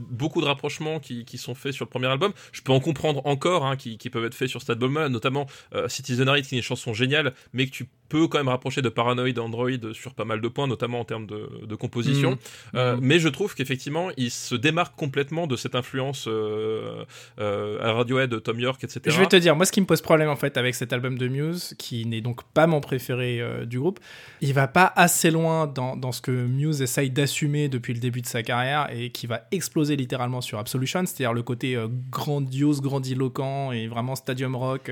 beaucoup 0.10 0.42
de 0.42 0.46
rapprochements 0.48 1.00
qui, 1.00 1.26
qui 1.28 1.38
sont 1.38 1.54
faits 1.54 1.74
sur 1.74 1.86
le 1.86 1.90
premier 1.90 2.08
album. 2.08 2.34
Je 2.52 2.62
peux 2.62 2.72
en 2.72 2.80
comprendre 2.80 3.22
encore 3.26 3.66
hein, 3.66 3.76
qui, 3.76 3.98
peuvent 4.10 4.26
être 4.26 4.34
faits 4.34 4.50
sur 4.50 4.62
cet 4.62 4.72
album-là, 4.72 5.10
notamment 5.10 5.46
euh, 5.76 5.88
Citizen 5.88 6.28
qui 6.42 6.56
est 6.56 6.58
une 6.58 6.64
chanson 6.64 6.94
géniale, 6.94 7.34
mais 7.54 7.68
que 7.68 7.72
tu 7.72 7.88
peux 8.10 8.28
quand 8.28 8.38
même 8.38 8.48
rapprocher 8.48 8.82
de 8.82 8.90
Paranoid 8.90 9.38
Android 9.40 9.94
sur 9.94 10.14
pas 10.14 10.26
mal 10.26 10.42
de 10.42 10.48
points, 10.48 10.68
notamment 10.68 11.00
en 11.00 11.06
termes 11.06 11.28
de, 11.28 11.50
de 11.66 11.76
composition. 11.76 12.32
Mhm. 12.32 12.38
Euh, 12.76 12.88
Mhm. 12.98 13.00
Mais 13.02 13.20
je 13.20 13.30
trouve 13.30 13.56
qu'effectivement, 13.56 14.10
il 14.18 14.32
se 14.32 14.56
démarque 14.56 14.96
complètement 14.96 15.48
de 15.48 15.56
cette 15.56 15.76
influence 15.76 16.26
euh, 16.28 17.04
euh, 17.40 17.80
à 17.82 17.94
Radiohead, 17.94 18.42
Tom 18.44 18.60
York, 18.60 18.84
etc. 18.84 19.02
Je 19.06 19.20
vais 19.20 19.28
te 19.28 19.36
dire, 19.36 19.56
moi, 19.56 19.66
ce 19.66 19.72
qui 19.72 19.82
me 19.82 19.86
pose 19.86 20.02
problème 20.02 20.30
en 20.30 20.36
fait 20.36 20.58
avec 20.58 20.76
cet 20.76 20.94
album 20.94 21.18
de 21.18 21.28
Muse, 21.28 21.76
qui 21.78 22.06
n'est 22.06 22.22
donc 22.22 22.44
pas 22.54 22.68
mon 22.68 22.82
préféré 22.82 23.42
du 23.66 23.80
groupe, 23.80 24.00
il 24.42 24.54
va 24.54 24.68
pas 24.68 24.92
assez 24.96 25.32
loin 25.32 25.68
dans, 25.68 25.96
dans 25.96 26.12
ce 26.12 26.22
que 26.22 26.32
Muse 26.32 26.82
essaye 26.82 27.10
d'assumer 27.10 27.70
depuis 27.70 27.94
le 27.94 28.00
début 28.00 28.22
de 28.22 28.28
sa 28.28 28.44
carrière 28.44 28.90
et 28.92 29.12
qui 29.12 29.28
va 29.28 29.48
exploser 29.52 29.96
littéralement 29.96 30.42
sur 30.42 30.60
Absolution, 30.60 31.06
c'est-à-dire 31.06 31.34
le 31.34 31.44
côté 31.44 31.78
grandiose, 32.10 32.82
grandiloquent 32.82 33.72
et 33.72 33.88
vraiment 33.88 34.16
stadium 34.16 34.56
rock. 34.56 34.92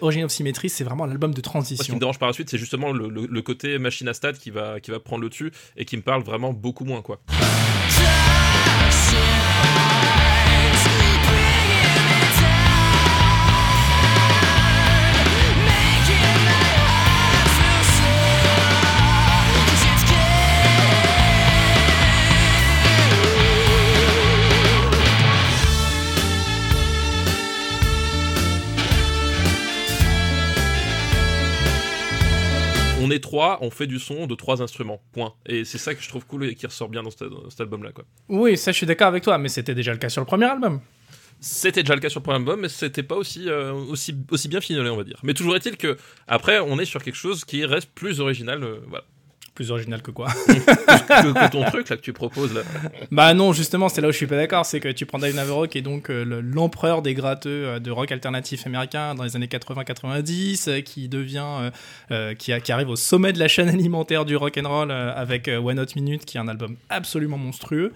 Origin 0.00 0.24
of 0.24 0.30
Symmetry, 0.30 0.68
c'est 0.68 0.84
vraiment 0.84 1.06
l'album 1.06 1.34
de 1.34 1.40
transition. 1.40 1.94
Par 2.18 2.28
la 2.28 2.32
suite, 2.32 2.50
c'est 2.50 2.58
justement 2.58 2.92
le 2.92 3.40
côté 3.42 3.78
machine 3.78 4.08
à 4.08 4.14
stade 4.14 4.38
qui 4.38 4.50
va, 4.50 4.80
qui 4.80 4.90
va 4.90 5.00
prendre 5.00 5.22
le 5.22 5.28
dessus 5.28 5.52
et 5.76 5.84
qui 5.84 5.96
me 5.96 6.02
parle 6.02 6.22
vraiment 6.22 6.52
beaucoup 6.52 6.84
moins, 6.84 7.02
quoi. 7.02 7.20
Trois, 33.20 33.58
on 33.60 33.70
fait 33.70 33.86
du 33.86 33.98
son 33.98 34.26
de 34.26 34.34
trois 34.34 34.62
instruments, 34.62 35.00
point. 35.12 35.34
Et 35.46 35.64
c'est 35.64 35.78
ça 35.78 35.94
que 35.94 36.02
je 36.02 36.08
trouve 36.08 36.26
cool 36.26 36.44
et 36.44 36.54
qui 36.54 36.66
ressort 36.66 36.88
bien 36.88 37.02
dans 37.02 37.10
cet, 37.10 37.60
album-là, 37.60 37.92
quoi. 37.92 38.04
Oui, 38.28 38.56
ça, 38.56 38.72
je 38.72 38.76
suis 38.76 38.86
d'accord 38.86 39.08
avec 39.08 39.22
toi, 39.22 39.38
mais 39.38 39.48
c'était 39.48 39.74
déjà 39.74 39.92
le 39.92 39.98
cas 39.98 40.08
sur 40.08 40.20
le 40.20 40.26
premier 40.26 40.46
album. 40.46 40.80
C'était 41.40 41.82
déjà 41.82 41.94
le 41.94 42.00
cas 42.00 42.08
sur 42.08 42.20
le 42.20 42.24
premier 42.24 42.38
album, 42.38 42.60
mais 42.60 42.68
c'était 42.68 43.02
pas 43.02 43.14
aussi, 43.14 43.48
euh, 43.48 43.72
aussi, 43.72 44.14
aussi 44.30 44.48
bien 44.48 44.60
fignolé, 44.60 44.90
on 44.90 44.96
va 44.96 45.04
dire. 45.04 45.20
Mais 45.22 45.34
toujours 45.34 45.54
est-il 45.56 45.76
que, 45.76 45.96
après, 46.26 46.58
on 46.58 46.78
est 46.78 46.84
sur 46.84 47.02
quelque 47.02 47.14
chose 47.14 47.44
qui 47.44 47.64
reste 47.64 47.90
plus 47.94 48.20
original, 48.20 48.62
euh, 48.64 48.80
voilà. 48.88 49.04
Plus 49.58 49.72
original 49.72 50.00
que 50.02 50.12
quoi 50.12 50.28
que, 50.46 51.32
que 51.32 51.50
ton 51.50 51.64
truc, 51.64 51.88
là, 51.88 51.96
que 51.96 52.00
tu 52.00 52.12
proposes, 52.12 52.54
là. 52.54 52.60
Bah 53.10 53.34
non, 53.34 53.52
justement, 53.52 53.88
c'est 53.88 54.00
là 54.00 54.06
où 54.06 54.12
je 54.12 54.16
suis 54.16 54.28
pas 54.28 54.36
d'accord, 54.36 54.64
c'est 54.64 54.78
que 54.78 54.86
tu 54.88 55.04
prends 55.04 55.18
Dave 55.18 55.34
Navarro 55.34 55.66
qui 55.66 55.78
est 55.78 55.82
donc 55.82 56.10
euh, 56.10 56.24
le- 56.24 56.40
l'empereur 56.40 57.02
des 57.02 57.12
gratteux 57.12 57.66
euh, 57.66 57.78
de 57.80 57.90
rock 57.90 58.12
alternatif 58.12 58.68
américain 58.68 59.16
dans 59.16 59.24
les 59.24 59.34
années 59.34 59.48
80-90, 59.48 60.68
euh, 60.68 60.80
qui 60.80 61.08
devient, 61.08 61.72
qui, 62.38 62.52
a- 62.52 62.60
qui 62.60 62.70
arrive 62.70 62.88
au 62.88 62.94
sommet 62.94 63.32
de 63.32 63.40
la 63.40 63.48
chaîne 63.48 63.68
alimentaire 63.68 64.24
du 64.24 64.36
rock 64.36 64.56
and 64.62 64.68
roll 64.68 64.92
avec 64.92 65.48
One 65.48 65.80
Hot 65.80 65.86
Minute, 65.96 66.24
qui 66.24 66.36
est 66.36 66.40
un 66.40 66.46
album 66.46 66.76
absolument 66.88 67.36
monstrueux. 67.38 67.92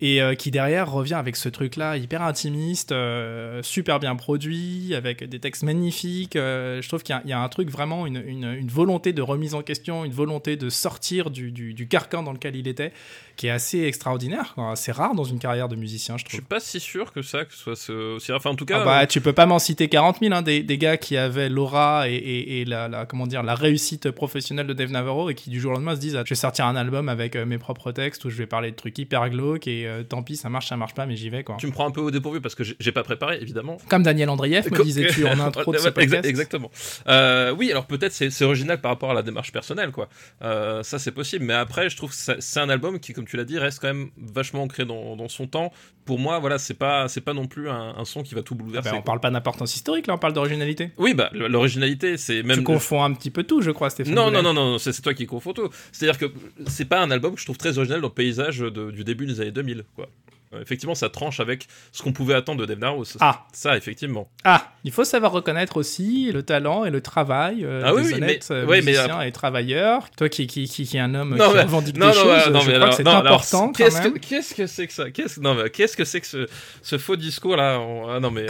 Et 0.00 0.20
euh, 0.20 0.34
qui 0.34 0.50
derrière 0.50 0.90
revient 0.90 1.14
avec 1.14 1.36
ce 1.36 1.48
truc-là 1.48 1.96
hyper 1.96 2.22
intimiste, 2.22 2.92
euh, 2.92 3.62
super 3.62 4.00
bien 4.00 4.16
produit, 4.16 4.94
avec 4.94 5.24
des 5.24 5.38
textes 5.38 5.62
magnifiques. 5.62 6.36
euh, 6.36 6.82
je 6.82 6.88
trouve 6.88 7.02
qu'il 7.02 7.14
y 7.14 7.18
a- 7.18 7.22
il 7.24 7.30
y, 7.30 7.32
a 7.32 7.40
un 7.40 7.48
truc 7.48 7.70
vraiment, 7.70 8.06
une, 8.06 8.22
une- 8.26 8.52
une 8.58 8.68
volonté 8.68 9.12
de 9.12 9.22
remise 9.22 9.54
en 9.54 9.62
question, 9.62 10.04
une 10.04 10.12
volonté 10.12 10.56
de 10.56 10.68
sortir 10.68 11.30
du, 11.30 11.52
du- 11.52 11.74
du 11.74 11.86
carcan 11.88 12.22
dans 12.22 12.32
lequel 12.32 12.56
il 12.56 12.66
était, 12.68 12.92
qui 13.36 13.46
est 13.46 13.50
assez 13.50 13.82
extraordinaire. 13.84 14.54
C'est 14.74 14.92
rare 14.92 15.14
dans 15.14 15.24
une 15.24 15.38
carrière 15.38 15.68
de 15.68 15.76
musicien, 15.76 16.16
je 16.16 16.20
Je 16.20 16.24
trouve. 16.26 16.38
suis 16.40 16.46
pas 16.46 16.60
si 16.60 16.80
sûr 16.80 17.12
que 17.12 17.22
ça, 17.22 17.44
que 17.44 17.52
ce 17.54 17.74
soit 17.74 17.94
aussi. 18.16 18.32
Enfin, 18.32 18.50
en 18.50 18.54
tout 18.54 18.64
cas. 18.64 18.80
Ah 18.82 18.84
bah, 18.84 19.06
tu 19.06 19.20
peux 19.20 19.32
pas 19.32 19.46
m'en 19.46 19.58
citer 19.58 19.88
40 19.88 20.18
000, 20.20 20.32
hein, 20.34 20.42
des, 20.42 20.62
des 20.62 20.78
gars 20.78 20.96
qui 20.96 21.16
avaient 21.16 21.48
l'aura 21.48 22.08
et, 22.08 22.14
et- 22.14 22.60
et 22.60 22.64
la, 22.64 22.88
la- 22.88 23.06
comment 23.06 23.26
dire, 23.26 23.42
la 23.42 23.54
réussite 23.54 24.10
professionnelle 24.10 24.66
de 24.66 24.72
Dave 24.72 24.90
Navarro 24.90 25.30
et 25.30 25.34
qui 25.34 25.50
du 25.50 25.60
jour 25.60 25.70
au 25.72 25.74
lendemain 25.74 25.94
se 25.94 26.00
disent 26.00 26.16
ah, 26.16 26.22
je 26.24 26.30
vais 26.30 26.34
sortir 26.36 26.66
un 26.66 26.76
album 26.76 27.08
avec 27.08 27.36
mes 27.36 27.58
propres 27.58 27.92
textes 27.92 28.24
où 28.24 28.30
je 28.30 28.36
vais 28.36 28.46
parler 28.46 28.70
de 28.70 28.76
trucs 28.76 28.98
hyper 28.98 29.28
glauques 29.30 29.66
et 29.66 29.86
euh, 30.00 30.02
tant 30.02 30.22
pis, 30.22 30.36
ça 30.36 30.48
marche, 30.48 30.68
ça 30.68 30.76
marche 30.76 30.94
pas, 30.94 31.06
mais 31.06 31.16
j'y 31.16 31.30
vais 31.30 31.44
quoi. 31.44 31.56
Tu 31.58 31.66
me 31.66 31.72
prends 31.72 31.86
un 31.86 31.90
peu 31.90 32.00
au 32.00 32.10
dépourvu 32.10 32.40
parce 32.40 32.54
que 32.54 32.62
j'ai 32.64 32.92
pas 32.92 33.02
préparé, 33.02 33.38
évidemment. 33.40 33.78
Comme 33.88 34.02
Daniel 34.02 34.28
Andrieff, 34.30 34.70
me 34.70 34.82
disais-tu 34.82 35.26
en 35.26 35.38
intro 35.40 35.72
de 35.72 35.78
ce 35.78 35.88
podcast. 35.88 36.24
Exactement. 36.26 36.70
Euh, 37.08 37.52
oui, 37.56 37.70
alors 37.70 37.86
peut-être 37.86 38.12
c'est 38.12 38.44
original 38.44 38.80
par 38.80 38.90
rapport 38.90 39.10
à 39.10 39.14
la 39.14 39.22
démarche 39.22 39.52
personnelle, 39.52 39.90
quoi. 39.90 40.08
Euh, 40.42 40.82
ça 40.82 40.98
c'est 40.98 41.12
possible, 41.12 41.44
mais 41.44 41.54
après 41.54 41.88
je 41.90 41.96
trouve 41.96 42.10
que 42.10 42.16
c'est 42.38 42.60
un 42.60 42.68
album 42.68 42.98
qui, 43.00 43.12
comme 43.12 43.26
tu 43.26 43.36
l'as 43.36 43.44
dit, 43.44 43.58
reste 43.58 43.80
quand 43.80 43.88
même 43.88 44.10
vachement 44.16 44.62
ancré 44.62 44.84
dans, 44.84 45.16
dans 45.16 45.28
son 45.28 45.46
temps. 45.46 45.72
Pour 46.04 46.18
moi, 46.18 46.38
voilà, 46.38 46.58
c'est 46.58 46.74
pas 46.74 47.08
c'est 47.08 47.22
pas 47.22 47.32
non 47.32 47.46
plus 47.46 47.70
un, 47.70 47.94
un 47.96 48.04
son 48.04 48.22
qui 48.22 48.34
va 48.34 48.42
tout 48.42 48.54
Ah 48.58 48.62
bouleverser. 48.62 48.90
bah, 48.90 48.96
on 48.96 48.98
quoi. 48.98 49.04
parle 49.06 49.20
pas 49.20 49.30
d'importance 49.30 49.74
historique, 49.74 50.06
là, 50.06 50.14
on 50.14 50.18
parle 50.18 50.34
d'originalité. 50.34 50.90
Oui, 50.98 51.14
bah 51.14 51.30
l'originalité, 51.32 52.16
c'est 52.18 52.42
même. 52.42 52.58
Tu 52.58 52.62
confonds 52.64 53.02
un 53.02 53.12
petit 53.14 53.30
peu 53.30 53.42
tout, 53.44 53.62
je 53.62 53.70
crois, 53.70 53.88
Stéphane. 53.90 54.14
Non, 54.14 54.26
Boulet. 54.26 54.42
non, 54.42 54.52
non, 54.52 54.70
non, 54.72 54.78
c'est 54.78 54.92
c'est 54.92 55.00
toi 55.02 55.14
qui 55.14 55.24
confonds 55.26 55.54
tout. 55.54 55.70
C'est-à-dire 55.92 56.18
que 56.18 56.26
c'est 56.66 56.84
pas 56.84 57.00
un 57.00 57.10
album 57.10 57.34
que 57.34 57.40
je 57.40 57.46
trouve 57.46 57.56
très 57.56 57.78
original 57.78 58.00
dans 58.02 58.08
le 58.08 58.14
paysage 58.14 58.58
de- 58.58 58.90
du 58.90 59.02
début 59.02 59.26
des 59.26 59.40
années 59.40 59.50
2000, 59.50 59.73
quoi. 59.82 60.08
Euh, 60.54 60.62
Effectivement, 60.62 60.94
ça 60.94 61.08
tranche 61.08 61.40
avec 61.40 61.66
ce 61.92 62.02
qu'on 62.02 62.12
pouvait 62.12 62.34
attendre 62.34 62.60
de 62.60 62.66
Dave 62.66 62.78
Navarro. 62.78 63.04
Ça, 63.04 63.18
Ah. 63.20 63.44
ça, 63.52 63.76
effectivement. 63.76 64.28
Ah, 64.44 64.72
il 64.84 64.92
faut 64.92 65.04
savoir 65.04 65.32
reconnaître 65.32 65.76
aussi 65.76 66.30
le 66.32 66.42
talent 66.42 66.84
et 66.84 66.90
le 66.90 67.00
travail 67.00 67.64
euh, 67.64 67.82
Ah 67.84 67.94
oui, 67.94 68.02
des 68.02 68.08
oui, 68.08 68.14
honnêtes 68.14 68.46
mais- 68.50 68.56
euh, 68.56 68.66
ouais, 68.66 68.80
mais 68.82 68.92
musiciens 68.92 69.20
et 69.22 69.32
travailleurs. 69.32 70.08
Toi 70.16 70.28
qui, 70.28 70.46
qui, 70.46 70.68
qui, 70.68 70.84
qui 70.86 70.96
est 70.96 71.00
un 71.00 71.14
homme 71.14 71.36
Non, 71.36 71.48
qui 71.50 71.54
mais- 71.56 71.62
revendique 71.62 71.96
Non, 71.96 72.10
des 72.10 72.16
non, 72.16 72.22
choses, 72.22 72.52
non, 72.52 72.60
je 72.60 72.66
mais 72.70 72.74
crois 72.74 72.74
alors- 72.76 72.88
que 72.90 72.94
c'est 72.96 73.08
important 73.08 73.72
qu'est-ce 73.72 73.98
même. 74.02 74.18
que 74.18 74.66
c'est 74.66 74.86
que 74.86 74.92
ça? 74.92 75.10
Qu'est-ce 75.10 75.40
non 75.40 75.54
mais 75.54 75.70
qu'est-ce 75.70 75.96
que 75.96 76.04
c'est 76.04 76.20
que 76.20 76.26
ce, 76.26 76.46
ce 76.82 76.98
faux 76.98 77.16
discours 77.16 77.56
là 77.56 77.78
On- 77.80 78.08
Ah 78.08 78.20
non 78.20 78.30
mais 78.30 78.46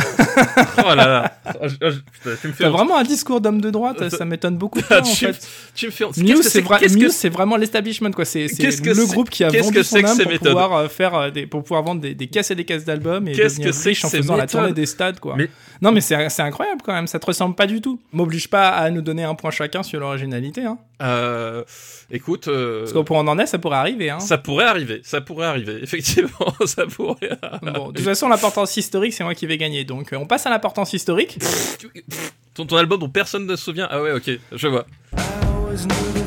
oh 0.79 0.83
là 0.95 0.95
là 0.95 1.33
Oh, 1.47 1.59
oh, 1.63 1.67
je- 1.69 1.77
putain, 2.01 2.37
tu 2.41 2.49
me 2.49 2.53
fais 2.53 2.65
T'as 2.65 2.71
vraiment 2.71 2.97
un 2.97 3.03
discours 3.03 3.41
d'homme 3.41 3.61
de 3.61 3.71
droite, 3.71 4.09
ça 4.09 4.25
m'étonne 4.25 4.57
beaucoup. 4.57 4.79
de 4.81 4.85
Ah, 4.91 4.99
en 5.01 5.03
tu, 5.03 5.27
fait. 5.27 5.47
tu 5.75 5.87
me 5.87 5.91
fais 5.91 6.05
que 6.89 7.09
c'est 7.11 7.29
vraiment 7.29 7.57
l'establishment, 7.57 8.11
quoi. 8.13 8.25
C'est 8.25 8.49
c'est 8.49 8.63
Qu'est-ce 8.63 8.83
que 8.83 8.91
le 8.91 9.07
groupe 9.07 9.31
qui 9.31 9.45
a 9.45 9.49
vendu 9.51 9.83
son 9.85 9.97
âme 10.05 10.19
pour 10.19 10.39
pouvoir, 10.39 10.91
faire 10.91 11.31
des, 11.33 11.47
pour 11.47 11.63
pouvoir 11.63 11.83
vendre 11.83 11.94
des, 12.01 12.15
des 12.15 12.27
caisses 12.29 12.51
et 12.51 12.55
des 12.55 12.65
caisses 12.65 12.85
d'albums 12.85 13.27
et 13.29 13.33
Qu'est-ce 13.33 13.57
devenir 13.59 13.73
que 13.75 13.83
riche 13.89 14.03
que 14.03 14.07
en 14.07 14.11
faisant 14.11 14.37
la 14.37 14.47
tournée 14.47 14.73
des 14.73 14.87
stades, 14.87 15.21
quoi. 15.21 15.35
Mais- 15.37 15.49
Non, 15.83 15.93
mais 15.93 16.01
c'est 16.01 16.29
c'est 16.29 16.43
incroyable 16.43 16.81
quand 16.85 16.93
même. 16.93 17.07
Ça 17.07 17.19
te 17.19 17.27
ressemble 17.27 17.55
pas 17.55 17.67
du 17.67 17.81
tout. 17.81 18.01
M'oblige 18.13 18.49
pas 18.49 18.69
à 18.71 18.91
nous 18.91 19.03
donner 19.03 19.25
un 19.25 19.35
point 19.35 19.51
chacun 19.51 19.83
sur 19.83 20.01
l'originalité, 20.01 20.65
hein. 20.65 20.79
Euh, 21.03 21.65
écoute, 22.11 22.49
euh, 22.49 22.81
Parce 22.81 22.93
qu'au 22.93 23.05
point 23.05 23.19
où 23.21 23.25
on 23.25 23.29
en 23.29 23.39
est, 23.39 23.47
ça 23.47 23.59
pourrait 23.59 23.77
arriver, 23.79 24.11
hein. 24.11 24.21
ça 24.21 24.39
pourrait 24.39 24.65
arriver, 24.65 25.01
ça 25.03 25.21
pourrait 25.21 25.47
arriver. 25.47 25.79
Effectivement, 25.83 26.31
ça 26.67 26.87
pourrait. 26.87 27.31
Bon, 27.63 27.89
de 27.89 27.97
toute 27.97 28.05
façon, 28.05 28.29
l'importance 28.29 28.77
historique, 28.77 29.13
c'est 29.13 29.25
moi 29.25 29.35
qui 29.35 29.47
vais 29.47 29.59
gagner. 29.59 29.85
Donc, 29.85 30.13
euh, 30.13 30.17
on 30.17 30.27
passe 30.27 30.47
à 30.47 30.51
l'importance 30.51 30.93
historique. 30.93 31.39
Ton, 32.55 32.67
ton 32.67 32.77
album 32.77 33.01
dont 33.01 33.09
personne 33.09 33.47
ne 33.47 33.57
se 33.57 33.65
souvient. 33.65 33.89
Ah 33.91 34.01
ouais, 34.01 34.13
ok, 34.13 34.31
je 34.53 34.69
vois. 34.69 34.87
I 35.17 36.24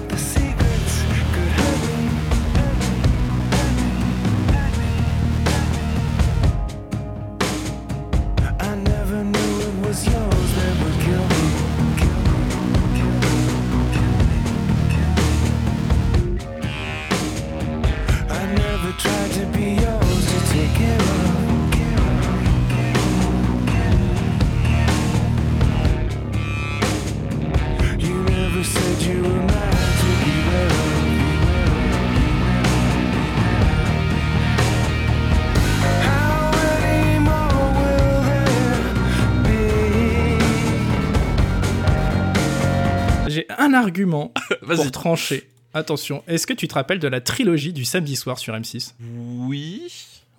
argument 43.77 44.33
Vas-y. 44.61 44.77
pour 44.77 44.91
trancher. 44.91 45.49
Attention, 45.73 46.23
est-ce 46.27 46.47
que 46.47 46.53
tu 46.53 46.67
te 46.67 46.73
rappelles 46.73 46.99
de 46.99 47.07
la 47.07 47.21
trilogie 47.21 47.73
du 47.73 47.85
samedi 47.85 48.15
soir 48.15 48.39
sur 48.39 48.53
M6 48.55 48.93
Oui. 48.99 49.83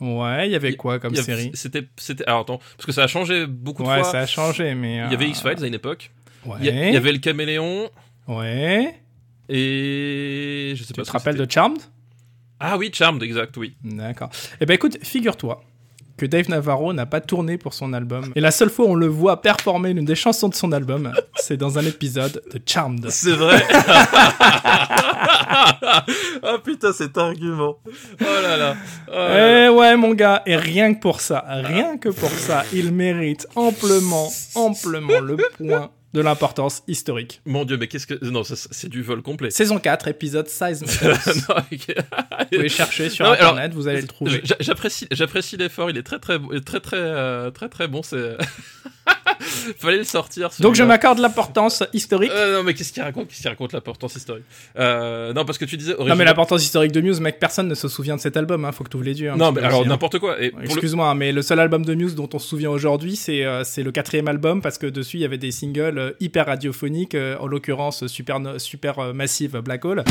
Ouais, 0.00 0.48
il 0.48 0.52
y 0.52 0.56
avait 0.56 0.74
quoi 0.74 0.98
comme 0.98 1.12
Il 1.12 1.16
y 1.16 1.20
avait- 1.20 1.26
série? 1.36 1.50
C'était, 1.54 1.84
c'était. 1.96 2.24
Alors 2.26 2.40
attends, 2.42 2.58
parce 2.76 2.86
que 2.86 2.92
ça 2.92 3.02
a 3.04 3.06
changé 3.08 3.46
beaucoup 3.46 3.82
de 3.82 3.88
Ouais, 3.88 4.00
fois. 4.02 4.10
ça 4.12 4.20
a 4.20 4.26
changé, 4.26 4.74
mais. 4.74 4.94
Il 5.06 5.10
y 5.12 5.14
avait 5.14 5.24
euh, 5.26 5.28
X-Files 5.28 5.62
à 5.62 5.66
une 5.66 5.74
époque. 5.74 6.10
Ouais. 6.46 6.56
Il 6.60 6.66
y, 6.66 6.96
avait 6.96 7.12
le 7.12 7.18
caméléon. 7.18 7.90
Ouais. 8.28 8.94
Et. 9.48 10.72
Je 10.76 10.82
sais 10.82 10.88
Tu 10.88 10.92
pas 10.94 11.02
te 11.02 11.06
ce 11.08 11.12
que 11.12 11.18
rappelles 11.18 11.36
de 11.36 11.50
Charmed? 11.50 11.78
Ah 12.60 12.76
oui, 12.76 12.90
Charmed, 12.92 13.22
exact, 13.22 13.56
oui. 13.56 13.74
D'accord. 13.84 14.30
Eh 14.60 14.66
ben 14.66 14.74
écoute, 14.74 14.98
figure-toi 15.02 15.62
que 16.18 16.26
Dave 16.26 16.50
Navarro 16.50 16.92
n'a 16.92 17.06
pas 17.06 17.22
tourné 17.22 17.56
pour 17.56 17.72
son 17.72 17.94
album. 17.94 18.32
Et 18.34 18.40
la 18.40 18.50
seule 18.50 18.68
fois 18.68 18.84
où 18.84 18.90
on 18.90 18.94
le 18.94 19.06
voit 19.06 19.40
performer 19.40 19.94
l'une 19.94 20.04
des 20.04 20.14
chansons 20.14 20.48
de 20.48 20.54
son 20.54 20.72
album, 20.72 21.12
c'est 21.36 21.56
dans 21.56 21.78
un 21.78 21.86
épisode 21.86 22.42
de 22.52 22.60
Charmed. 22.66 23.08
C'est 23.08 23.32
vrai. 23.32 23.64
ah 26.42 26.58
putain, 26.62 26.92
cet 26.92 27.16
argument. 27.16 27.76
Oh 27.86 28.24
là 28.42 28.56
là. 28.56 28.76
Oh 29.08 29.12
là 29.12 29.28
là. 29.28 29.66
Eh 29.66 29.68
ouais, 29.70 29.96
mon 29.96 30.12
gars, 30.12 30.42
et 30.44 30.56
rien 30.56 30.92
que 30.92 31.00
pour 31.00 31.20
ça, 31.20 31.44
rien 31.48 31.96
que 31.96 32.08
pour 32.10 32.30
ça, 32.30 32.64
il 32.72 32.92
mérite 32.92 33.46
amplement, 33.54 34.28
amplement 34.54 35.20
le 35.20 35.36
point 35.56 35.90
de 36.14 36.20
l'importance 36.20 36.82
historique. 36.88 37.40
Mon 37.44 37.64
dieu, 37.64 37.76
mais 37.76 37.86
qu'est-ce 37.86 38.06
que. 38.06 38.24
Non, 38.24 38.42
c'est 38.44 38.88
du 38.88 39.02
vol 39.02 39.20
complet. 39.22 39.50
Saison 39.50 39.78
4, 39.78 40.08
épisode 40.08 40.48
16. 40.48 40.84
Vous 40.84 41.08
Non, 41.48 41.56
ok. 41.72 41.94
pouvez 42.50 42.68
chercher 42.68 43.10
sur 43.10 43.26
Non, 43.26 43.32
alors, 43.32 43.50
internet, 43.52 43.74
vous 43.74 43.88
allez 43.88 44.00
le 44.00 44.06
trouver. 44.06 44.40
J'a- 44.44 44.56
J'apprécie, 44.60 45.06
j'apprécie 45.10 45.56
l'effort. 45.56 45.90
Il 45.90 45.98
est 45.98 46.02
très 46.02 46.18
très 46.18 46.38
très 46.64 46.80
très 46.80 46.96
euh, 46.96 47.50
très 47.50 47.68
très 47.68 47.88
bon. 47.88 48.02
C'est. 48.02 48.36
Fallait 49.78 49.98
le 49.98 50.04
sortir. 50.04 50.50
Donc 50.60 50.74
je 50.74 50.82
m'accorde 50.82 51.18
l'importance 51.18 51.82
historique. 51.92 52.30
Euh, 52.34 52.58
non 52.58 52.62
mais 52.64 52.74
qu'est-ce 52.74 52.92
qu'il 52.92 53.02
raconte 53.02 53.28
Qu'est-ce 53.28 53.40
qu'il 53.40 53.48
raconte 53.48 53.72
l'importance 53.72 54.16
historique 54.16 54.44
euh, 54.78 55.32
Non 55.32 55.44
parce 55.44 55.58
que 55.58 55.64
tu 55.64 55.76
disais. 55.76 55.92
Non 55.92 55.98
mais 55.98 56.10
original- 56.10 56.26
l'importance 56.28 56.62
historique 56.62 56.92
de 56.92 57.00
Muse, 57.00 57.20
mec, 57.20 57.38
personne 57.38 57.68
ne 57.68 57.74
se 57.74 57.88
souvient 57.88 58.16
de 58.16 58.20
cet 58.20 58.36
album, 58.36 58.64
hein, 58.64 58.72
faut 58.72 58.84
que 58.84 58.88
tu 58.90 58.96
ouvres 58.96 59.06
les 59.06 59.20
yeux. 59.20 59.30
un 59.30 59.36
Non 59.36 59.52
mais 59.52 59.62
alors 59.62 59.82
hein. 59.82 59.86
n'importe 59.88 60.18
quoi. 60.18 60.40
Et 60.42 60.50
pour 60.50 60.60
le- 60.60 60.64
Excuse-moi, 60.66 61.08
hein, 61.08 61.14
mais 61.14 61.32
le 61.32 61.42
seul 61.42 61.60
album 61.60 61.84
de 61.84 61.94
Muse 61.94 62.14
dont 62.14 62.28
on 62.32 62.38
se 62.38 62.48
souvient 62.48 62.70
aujourd'hui, 62.70 63.16
c'est 63.16 63.44
euh, 63.44 63.64
c'est 63.64 63.82
le 63.82 63.92
quatrième 63.92 64.28
album 64.28 64.62
parce 64.62 64.78
que 64.78 64.86
dessus 64.86 65.18
il 65.18 65.20
y 65.20 65.24
avait 65.24 65.38
des 65.38 65.50
singles 65.52 66.14
hyper 66.20 66.46
radiophoniques, 66.46 67.16
en 67.40 67.46
l'occurrence 67.46 68.06
super 68.06 68.38
super 68.58 69.14
massive 69.14 69.58
Black 69.60 69.84
Hole. 69.84 70.04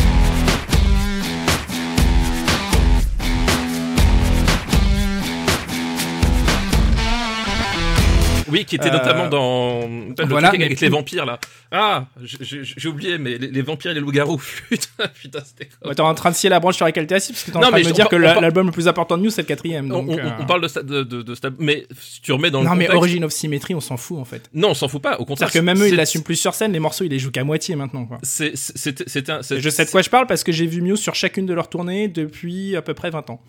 Oui, 8.49 8.65
qui 8.65 8.75
était 8.75 8.89
Euh, 8.89 8.93
notamment 8.93 9.27
dans 9.27 9.81
Putain, 10.09 10.23
le 10.23 10.29
voilà, 10.29 10.49
truc 10.49 10.61
avec 10.61 10.79
les 10.79 10.89
vampires 10.89 11.25
là. 11.25 11.39
Ah, 11.71 12.05
j'ai 12.23 12.87
oublié, 12.89 13.17
mais 13.17 13.37
les, 13.37 13.47
les 13.49 13.61
vampires 13.61 13.91
et 13.91 13.93
les 13.93 13.99
loups-garous. 13.99 14.41
Putain, 14.69 15.07
putain, 15.21 15.39
c'était. 15.45 15.69
Ouais, 15.85 15.93
T'es 15.95 16.01
en 16.01 16.13
train 16.13 16.31
de 16.31 16.35
scier 16.35 16.49
la 16.49 16.59
branche 16.59 16.75
sur 16.77 16.85
laquelle 16.85 17.07
t'es 17.07 17.15
assis 17.15 17.33
parce 17.33 17.43
que 17.43 17.51
t'es 17.51 17.57
en 17.57 17.61
Non, 17.61 17.67
train 17.69 17.81
de 17.81 17.87
me 17.87 17.91
dire 17.91 18.07
que 18.09 18.15
l'album 18.15 18.67
le 18.67 18.71
plus 18.71 18.87
important 18.87 19.17
de 19.17 19.23
Muse 19.23 19.33
c'est 19.35 19.41
le 19.41 19.47
quatrième. 19.47 19.91
On, 19.91 20.03
Donc, 20.03 20.09
on- 20.11 20.17
euh, 20.17 20.29
on 20.39 20.45
parle 20.45 20.61
de, 20.61 20.67
ça- 20.67 20.81
de, 20.83 21.03
de, 21.03 21.21
de 21.21 21.35
ça- 21.35 21.49
mais 21.59 21.85
si 21.99 22.21
tu 22.21 22.31
remets 22.31 22.49
dans 22.51 22.61
le 22.61 22.67
Non 22.67 22.75
mais 22.75 22.89
Origin 22.89 23.23
of 23.23 23.31
Symmetry, 23.33 23.75
on 23.75 23.81
s'en 23.81 23.97
fout 23.97 24.17
en 24.17 24.25
fait. 24.25 24.49
Non, 24.53 24.69
on 24.69 24.73
s'en 24.73 24.87
fout 24.87 25.01
pas. 25.01 25.15
Au 25.19 25.25
contraire, 25.25 25.49
C'est-à-dire 25.49 25.61
que 25.61 25.65
même 25.65 25.81
eux 25.83 25.89
ils 25.89 25.95
l'assument 25.95 26.23
plus 26.23 26.35
sur 26.37 26.53
scène, 26.53 26.71
les 26.71 26.79
morceaux 26.79 27.03
ils 27.03 27.11
les 27.11 27.19
jouent 27.19 27.31
qu'à 27.31 27.43
moitié 27.43 27.75
maintenant. 27.75 28.07
Un, 28.11 28.17
c'est- 28.23 28.53
je 28.55 29.69
sais 29.69 29.85
de 29.85 29.89
quoi 29.91 30.01
je 30.01 30.09
parle 30.09 30.27
parce 30.27 30.43
que 30.43 30.51
j'ai 30.51 30.65
vu 30.65 30.81
Muse 30.81 30.99
sur 30.99 31.15
chacune 31.15 31.45
de 31.45 31.53
leurs 31.53 31.69
tournées 31.69 32.07
depuis 32.07 32.75
à 32.75 32.81
peu 32.81 32.93
près 32.93 33.09
20 33.09 33.29
ans. 33.29 33.41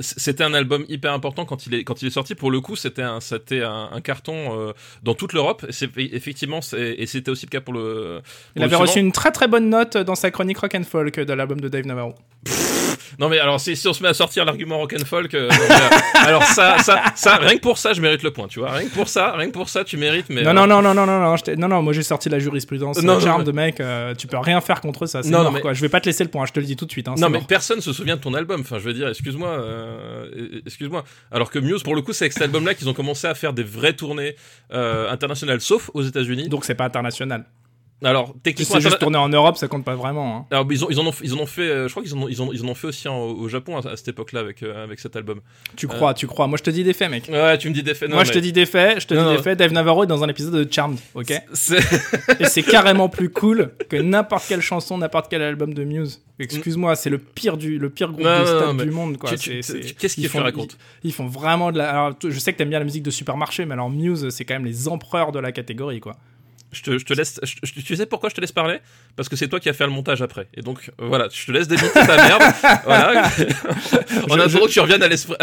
C'était 0.00 0.44
un 0.44 0.54
album 0.54 0.84
hyper 0.88 1.12
important 1.12 1.44
quand 1.44 1.66
il 1.66 1.74
est 1.74 1.84
quand 1.84 2.02
il 2.02 2.08
est 2.08 2.12
sorti. 2.12 2.34
Pour 2.34 2.50
le 2.50 2.60
coup, 2.60 2.76
c'était 2.76 3.02
un 3.02 3.20
c'était 3.20 3.62
un, 3.62 3.90
un 3.92 4.00
carton 4.00 4.58
euh, 4.58 4.72
dans 5.02 5.14
toute 5.14 5.32
l'Europe. 5.32 5.66
C'est 5.70 5.90
effectivement 5.98 6.60
et 6.76 7.06
c'était 7.06 7.30
aussi 7.30 7.46
le 7.46 7.50
cas 7.50 7.60
pour 7.60 7.74
le. 7.74 8.22
Il 8.54 8.60
pour 8.60 8.64
avait 8.64 8.76
le 8.76 8.76
reçu 8.78 8.98
une 8.98 9.12
très 9.12 9.32
très 9.32 9.48
bonne 9.48 9.68
note 9.68 9.96
dans 9.96 10.14
sa 10.14 10.30
chronique 10.30 10.58
rock 10.58 10.74
and 10.74 10.84
folk 10.84 11.20
de 11.20 11.32
l'album 11.32 11.60
de 11.60 11.68
Dave 11.68 11.86
Navarro. 11.86 12.14
Non 13.18 13.28
mais 13.28 13.38
alors 13.38 13.60
si, 13.60 13.76
si 13.76 13.86
on 13.88 13.92
se 13.92 14.02
met 14.02 14.08
à 14.08 14.14
sortir 14.14 14.44
l'argument 14.44 14.78
rock 14.78 14.94
and 15.00 15.04
folk, 15.04 15.34
euh, 15.34 15.48
euh, 15.50 15.88
alors 16.14 16.42
ça 16.44 16.78
ça 16.78 17.02
ça 17.14 17.36
rien 17.36 17.56
que 17.56 17.60
pour 17.60 17.78
ça 17.78 17.92
je 17.92 18.00
mérite 18.00 18.22
le 18.22 18.30
point. 18.32 18.48
Tu 18.48 18.58
vois 18.60 18.70
rien 18.72 18.88
que 18.88 18.94
pour 18.94 19.08
ça 19.08 19.32
rien 19.36 19.46
que 19.48 19.52
pour 19.52 19.68
ça 19.68 19.84
tu 19.84 19.96
mérites. 19.96 20.26
Mais 20.30 20.42
Non, 20.42 20.54
non, 20.54 20.66
non, 20.66 20.80
non, 20.82 20.94
non, 20.94 21.06
non, 21.06 21.20
non, 21.20 21.36
t'ai- 21.36 21.56
non, 21.56 21.68
non, 21.68 21.82
moi 21.82 21.92
j'ai 21.92 22.02
sorti 22.02 22.28
la 22.28 22.38
jurisprudence. 22.38 22.96
Non, 22.98 23.14
Non, 23.14 23.14
non, 23.14 23.20
Charme 23.24 23.40
mais- 23.42 23.46
de 23.46 23.52
mec, 23.52 23.80
euh, 23.80 24.14
tu 24.14 24.26
peux 24.26 24.38
rien 24.38 24.60
faire 24.60 24.80
contre 24.80 25.06
ça, 25.06 25.22
c'est 25.22 25.30
Non, 25.30 25.38
non, 25.38 25.44
mort 25.44 25.52
mais- 25.54 25.60
quoi. 25.60 25.72
Je 25.74 25.80
vais 25.80 25.88
pas 25.88 26.00
te 26.00 26.06
laisser 26.06 26.24
le 26.24 26.30
point, 26.30 26.46
je 26.46 26.52
te 26.52 26.60
le 26.60 26.66
dis 26.66 26.76
tout 26.76 26.86
de 26.86 26.90
suite. 26.92 27.08
Hein, 27.08 27.14
Non 27.18 27.28
mais 27.28 27.38
mort. 27.38 27.46
personne 27.46 27.80
se 27.80 27.92
souvient 27.92 28.16
de 28.16 28.20
ton 28.20 28.34
album. 28.34 28.60
Enfin 28.62 28.78
je 28.78 28.84
veux 28.84 28.94
dire 28.94 29.08
excuse-moi 29.08 29.48
euh, 29.48 30.60
excuse-moi. 30.66 31.04
Alors 31.30 31.50
que 31.50 31.58
Muse 31.58 31.82
pour 31.82 31.94
le 31.94 32.02
coup 32.02 32.12
c'est 32.12 32.24
avec 32.24 32.32
cet 32.32 32.42
album 32.42 32.64
là 32.64 32.74
qu'ils 32.74 32.88
ont 32.88 32.94
commencé 32.94 33.26
à 33.26 33.34
faire 33.34 33.52
des 33.52 33.62
vraies 33.64 33.92
tournées 33.94 34.36
euh, 34.72 35.10
internationales 35.10 35.60
sauf 35.60 35.90
aux 35.94 36.02
États-Unis. 36.02 36.48
Donc 36.48 36.64
c'est 36.64 36.74
pas 36.74 36.84
international. 36.84 37.44
Alors 38.04 38.28
Si 38.34 38.40
techniquement 38.42 38.76
c'est 38.76 38.80
juste 38.82 38.98
tourné 38.98 39.16
en 39.18 39.28
Europe, 39.28 39.56
ça 39.56 39.68
compte 39.68 39.84
pas 39.84 39.94
vraiment. 39.94 40.36
Hein. 40.38 40.46
Alors, 40.50 40.66
ils, 40.70 40.84
ont, 40.84 40.88
ils, 40.90 40.98
en 40.98 41.06
ont, 41.06 41.12
ils 41.22 41.34
en 41.34 41.38
ont 41.38 41.46
fait, 41.46 41.62
euh, 41.62 41.86
je 41.88 41.92
crois 41.92 42.02
qu'ils 42.02 42.14
en 42.14 42.22
ont, 42.22 42.28
ils 42.28 42.40
en, 42.42 42.52
ils 42.52 42.64
en 42.64 42.68
ont 42.68 42.74
fait 42.74 42.88
aussi 42.88 43.06
en- 43.08 43.18
au 43.20 43.48
Japon 43.48 43.76
à, 43.78 43.88
à 43.88 43.96
cette 43.96 44.08
époque-là 44.08 44.40
avec, 44.40 44.62
euh, 44.62 44.82
avec 44.84 44.98
cet 45.00 45.14
album. 45.16 45.40
Tu 45.76 45.86
crois, 45.86 46.12
tu 46.14 46.26
crois. 46.26 46.46
Moi 46.48 46.58
je 46.58 46.62
te 46.64 46.70
dis 46.70 46.82
des 46.84 46.92
faits, 46.92 47.10
mec. 47.10 47.28
Ouais, 47.30 47.56
tu 47.58 47.68
me 47.68 47.74
dis 47.74 47.82
des 47.82 47.94
faits. 47.94 48.08
non, 48.08 48.16
moi 48.16 48.24
je 48.24 48.32
te 48.32 48.38
dis 48.38 48.52
des 48.52 48.66
faits, 48.66 49.00
je 49.00 49.06
te 49.06 49.14
Non, 49.14 49.20
dis 49.22 49.26
non. 49.28 49.36
des 49.36 49.42
faits. 49.42 49.58
Dave 49.58 49.72
Navarro 49.72 50.04
est 50.04 50.06
dans 50.08 50.24
un 50.24 50.28
épisode 50.28 50.54
de 50.66 50.72
Charmed, 50.72 50.98
ok 51.14 51.30
Et 52.40 52.44
c'est 52.46 52.62
carrément 52.62 53.08
plus 53.08 53.30
cool 53.30 53.70
que 53.88 53.96
n'importe 54.02 54.44
quelle 54.48 54.60
chanson, 54.62 54.98
n'importe 54.98 55.26
quel 55.30 55.42
album 55.42 55.74
de 55.74 55.84
Muse. 55.84 56.20
Excuse-moi, 56.38 56.96
c'est 56.96 57.10
le 57.10 57.18
pire 57.18 57.56
du, 57.56 57.78
le 57.78 57.88
pire 57.88 58.08
groupe 58.10 58.24
de 58.24 58.44
stade 58.46 58.76
du 58.82 58.90
monde, 58.90 59.16
quoi. 59.16 59.30
Qu'est-ce 59.30 59.52
ils 59.72 60.08
qu'il 60.08 60.28
font- 60.28 60.42
raconte 60.42 60.76
Ils, 61.04 61.10
ils 61.10 61.12
font 61.12 61.26
vraiment 61.26 61.70
de 61.70 61.78
la. 61.78 61.90
Alors, 61.90 62.14
je 62.22 62.36
sais 62.38 62.52
que 62.52 62.58
t'aimes 62.58 62.70
bien 62.70 62.78
la 62.80 62.84
musique 62.84 63.04
de 63.04 63.10
supermarché, 63.12 63.64
mais 63.64 63.74
alors 63.74 63.90
Muse, 63.90 64.28
c'est 64.30 64.44
quand 64.44 64.54
même 64.54 64.64
les 64.64 64.88
empereurs 64.88 65.30
de 65.30 65.38
la 65.38 65.52
catégorie, 65.52 66.00
quoi. 66.00 66.16
Je 66.72 66.82
te, 66.82 66.98
je 66.98 67.04
te 67.04 67.12
laisse. 67.14 67.38
je- 67.42 67.54
je- 67.62 67.80
tu 67.80 67.94
sais 67.96 68.06
pourquoi 68.06 68.28
je 68.30 68.34
te 68.34 68.40
laisse 68.40 68.52
parler? 68.52 68.78
Parce 69.16 69.28
que 69.28 69.36
c'est 69.36 69.48
toi 69.48 69.60
qui 69.60 69.68
as 69.68 69.72
fait 69.72 69.84
le 69.84 69.92
montage 69.92 70.22
après. 70.22 70.48
Et 70.54 70.62
donc, 70.62 70.90
euh, 71.00 71.06
voilà, 71.06 71.28
je 71.32 71.46
te 71.46 71.52
laisse 71.52 71.68
débiter 71.68 71.88
ta 71.92 72.16
merde. 72.16 72.42
voilà. 72.84 73.26
en 73.26 73.28
Je- 73.28 74.40
attendant 74.40 74.66
que 74.66 74.70
tu 74.70 74.80
reviennes 74.80 75.02
à 75.02 75.08
l'esprit. 75.08 75.34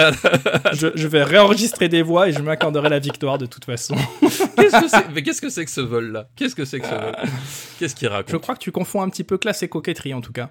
je, 0.74 0.88
je 0.96 1.08
vais 1.08 1.24
réenregistrer 1.24 1.88
des 1.90 2.02
voix 2.02 2.28
et 2.30 2.34
je 2.34 2.40
m'accorderai 2.40 2.90
la 2.90 3.00
victoire 3.00 3.38
de 3.38 3.46
toute 3.46 3.66
façon. 3.66 3.96
Qu'est-ce 4.58 4.82
que 4.82 4.88
c'est 4.90 5.10
Mais 5.14 5.24
qu'est-ce 5.24 5.42
que 5.42 5.50
c'est 5.50 5.66
que 5.66 5.72
ce 5.72 5.82
vol-là 5.82 6.28
Qu'est-ce 6.36 6.56
que 6.56 6.66
c'est 6.66 6.80
que 6.80 6.86
ce 6.88 6.92
vol? 6.94 7.16
Qu'est-ce 7.80 7.96
qu'il 7.96 8.08
Je 8.08 8.14
raconte 8.14 8.42
crois 8.42 8.56
que 8.56 8.60
tu 8.60 8.72
confonds 8.72 9.02
un 9.02 9.10
petit 9.10 9.24
peu 9.24 9.38
classe 9.38 9.64
et 9.64 9.70
coquetterie 9.70 10.14
en 10.14 10.22
tout 10.22 10.34
cas. 10.34 10.50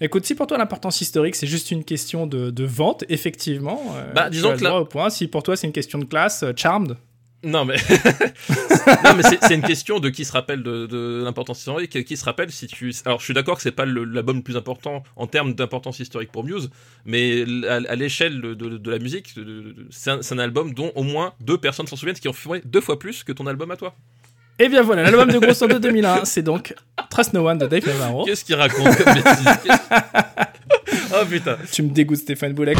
Écoute, 0.00 0.24
si 0.26 0.34
pour 0.34 0.46
toi 0.46 0.58
l'importance 0.58 1.00
historique 1.00 1.34
c'est 1.34 1.46
juste 1.46 1.70
une 1.70 1.84
question 1.84 2.26
de, 2.26 2.50
de 2.50 2.64
vente, 2.64 3.04
effectivement, 3.08 3.80
euh, 3.96 4.12
Bah, 4.14 4.28
disons 4.30 4.56
que 4.56 4.62
là- 4.64 4.78
au 4.80 4.84
point. 4.84 5.10
Si 5.10 5.26
pour 5.28 5.42
toi 5.42 5.56
c'est 5.56 5.66
une 5.66 5.72
question 5.72 5.98
de 5.98 6.04
classe, 6.04 6.42
euh, 6.42 6.52
Charmed. 6.56 6.96
Non 7.44 7.64
mais 7.64 7.76
non 9.04 9.14
mais 9.16 9.22
c'est- 9.22 9.54
une 9.54 9.62
question 9.62 10.00
de 10.00 10.08
qui 10.08 10.24
se 10.24 10.32
rappelle 10.32 10.62
de, 10.62 10.86
de 10.86 11.22
l'importance 11.24 11.58
historique, 11.58 12.04
qui 12.04 12.16
se 12.16 12.24
rappelle 12.24 12.50
si 12.50 12.66
tu. 12.66 12.92
Alors 13.04 13.20
je 13.20 13.24
suis 13.24 13.34
d'accord 13.34 13.56
que 13.56 13.62
c'est 13.62 13.70
pas 13.72 13.84
l'album 13.86 14.36
le 14.38 14.42
plus 14.42 14.56
important 14.56 15.02
en 15.16 15.26
termes 15.26 15.54
d'importance 15.54 16.00
historique 16.00 16.32
pour 16.32 16.44
Muse, 16.44 16.70
mais 17.04 17.44
à, 17.68 17.74
à 17.74 17.94
l'échelle 17.94 18.40
de, 18.40 18.54
de- 18.54 18.78
de 18.78 18.90
la 18.90 18.98
musique, 18.98 19.34
c'est 19.90 20.10
un, 20.32 20.38
album 20.38 20.72
dont 20.74 20.90
au 20.96 21.02
moins 21.02 21.34
deux 21.40 21.58
personnes 21.58 21.86
s'en 21.86 21.96
souviennent, 21.96 22.16
ce 22.16 22.20
qui 22.20 22.28
en 22.28 22.32
fait 22.32 22.62
deux 22.66 22.80
fois 22.80 22.98
plus 22.98 23.22
que 23.22 23.32
ton 23.32 23.46
album 23.46 23.70
à 23.70 23.76
toi. 23.76 23.94
Et 24.58 24.68
bien 24.70 24.82
voilà, 24.82 25.02
l'album 25.02 25.30
de 25.30 25.38
Grosso 25.38 25.66
de 25.68 25.78
2001, 25.78 26.24
c'est 26.24 26.42
donc 26.42 26.74
Trust 27.10 27.34
No 27.34 27.46
One 27.46 27.58
de 27.58 27.66
Dave 27.66 27.86
Navarro. 27.86 28.24
Qu'est-ce 28.24 28.44
qu'il 28.44 28.54
raconte 28.54 28.96
comme 28.96 29.14
bêtise? 29.14 29.44
Qu'est-ce- 29.64 31.12
Oh 31.14 31.24
putain. 31.28 31.56
Tu 31.70 31.82
me 31.82 31.90
dégoûtes 31.90 32.18
Stéphane 32.18 32.52
Boulek. 32.54 32.78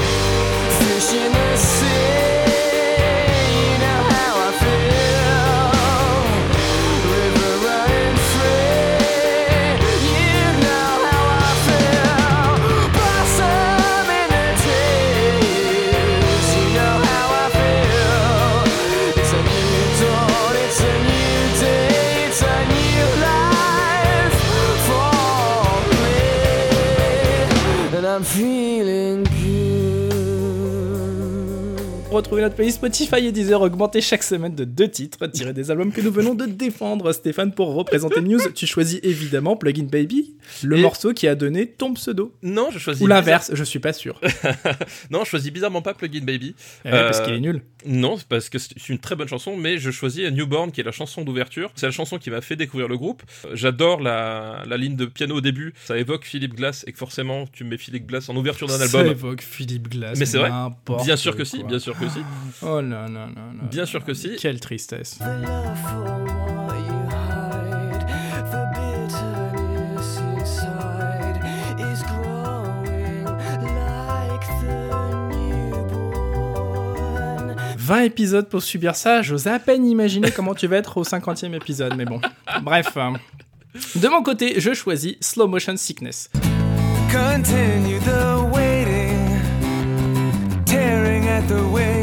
Retrouvez 32.17 32.41
notre 32.41 32.55
pays 32.57 32.73
Spotify 32.73 33.27
et 33.27 33.31
Deezer 33.33 33.61
augmenté 33.61 34.01
chaque 34.01 34.23
semaine 34.23 34.55
de 34.55 34.65
deux 34.65 34.89
titres 34.89 35.27
tirés 35.27 35.53
des 35.53 35.71
albums 35.71 35.93
que 35.93 36.01
nous 36.01 36.11
venons 36.11 36.35
de 36.35 36.47
défendre. 36.47 37.13
Stéphane, 37.13 37.53
pour 37.53 37.75
représenter 37.75 38.23
Muse, 38.23 38.49
tu 38.55 38.67
choisis 38.67 39.01
évidemment 39.03 39.55
Plugin 39.55 39.85
Baby, 39.85 40.35
le 40.63 40.79
Et- 40.79 40.81
morceau 40.81 41.13
qui 41.13 41.29
a 41.29 41.35
donné 41.35 41.67
ton 41.67 41.93
pseudo. 41.93 42.33
Non, 42.43 42.69
je 42.73 42.79
choisis. 42.79 43.03
Ou 43.03 43.07
l'inverse, 43.07 43.51
je 43.53 43.63
suis 43.65 43.81
pas 43.81 43.93
sûr. 43.93 44.19
Non, 45.11 45.25
je 45.25 45.29
choisis 45.31 45.53
bizarrement 45.53 45.83
pas 45.83 45.93
Plugin 45.93 46.25
Baby. 46.25 46.55
Eh, 46.87 46.91
Parce 46.91 47.19
Euh, 47.21 47.25
qu'il 47.27 47.35
est 47.35 47.41
nul. 47.41 47.61
Non, 47.85 48.17
parce 48.31 48.49
que 48.49 48.59
c'est 48.59 48.89
une 48.89 48.99
très 48.99 49.15
bonne 49.15 49.29
chanson, 49.29 49.55
mais 49.57 49.77
je 49.79 49.91
choisis 49.91 50.31
Newborn, 50.33 50.73
qui 50.73 50.81
est 50.81 50.85
la 50.85 50.93
chanson 50.93 51.23
d'ouverture. 51.23 51.71
C'est 51.77 51.87
la 51.87 51.93
chanson 51.93 52.17
qui 52.19 52.31
m'a 52.31 52.41
fait 52.41 52.57
découvrir 52.57 52.89
le 52.89 52.97
groupe. 52.97 53.23
Euh, 53.45 53.51
J'adore 53.55 54.01
la, 54.01 54.63
la 54.67 54.77
ligne 54.79 54.97
de 54.97 55.05
piano 55.05 55.37
au 55.37 55.41
début. 55.43 55.75
Ça 55.85 55.97
évoque 55.99 56.25
Philippe 56.25 56.55
Glass, 56.55 56.83
et 56.89 56.93
que 56.93 56.99
forcément, 56.99 57.45
tu 57.53 57.63
mets 57.65 57.77
Philippe 57.79 58.07
Glass 58.07 58.29
en 58.31 58.37
ouverture 58.37 58.67
d'un 58.69 58.79
Ça 58.79 58.99
album. 59.01 59.13
évoque 59.13 59.43
Philippe 59.43 59.89
Glass. 59.91 60.19
Mais 60.19 60.25
c'est 60.25 60.39
vrai. 60.39 60.51
Bien 61.05 61.17
sûr 61.17 61.37
que 61.37 61.45
si, 61.45 61.63
bien 61.63 61.79
sûr 61.79 61.97
que 61.99 62.06
si. 62.09 62.21
Oh 62.63 62.81
là 62.81 63.07
là 63.07 63.09
là 63.09 63.27
là. 63.27 63.69
Bien 63.71 63.87
sûr 63.87 64.05
que 64.05 64.15
si. 64.15 64.37
Quelle 64.37 64.61
tristesse. 64.61 65.19
The 65.19 65.25
love 65.25 65.79
for 65.85 66.03
what 66.67 66.77
you 66.79 67.09
hide, 67.11 68.07
the 68.51 68.65
bitterness 68.75 70.19
inside 70.37 71.41
is 71.81 72.03
growing 72.05 73.25
like 73.25 74.47
the 74.61 74.91
newborn 76.57 77.57
20 77.79 78.01
épisodes 78.05 78.49
pour 78.49 78.63
subir 78.63 78.95
ça, 78.97 79.23
j'ose 79.23 79.47
à 79.47 79.59
peine 79.59 79.87
imaginer 79.87 80.31
comment 80.31 80.55
tu 80.55 80.67
vas 80.67 80.77
être 80.77 80.97
au 80.99 81.05
50e 81.05 81.55
épisode, 81.55 81.95
mais 81.97 82.05
bon. 82.05 82.21
Bref. 82.63 82.97
euh, 82.97 83.13
De 83.97 84.09
mon 84.09 84.23
côté, 84.23 84.59
je 84.61 84.73
choisis 84.75 85.17
Slow 85.21 85.47
Motion 85.47 85.77
Sickness. 85.77 86.31
Continue 87.13 87.99
the 88.01 88.43
waiting, 88.53 89.39
tearing 90.65 91.29
at 91.29 91.43
the 91.49 91.61
wing. 91.73 91.96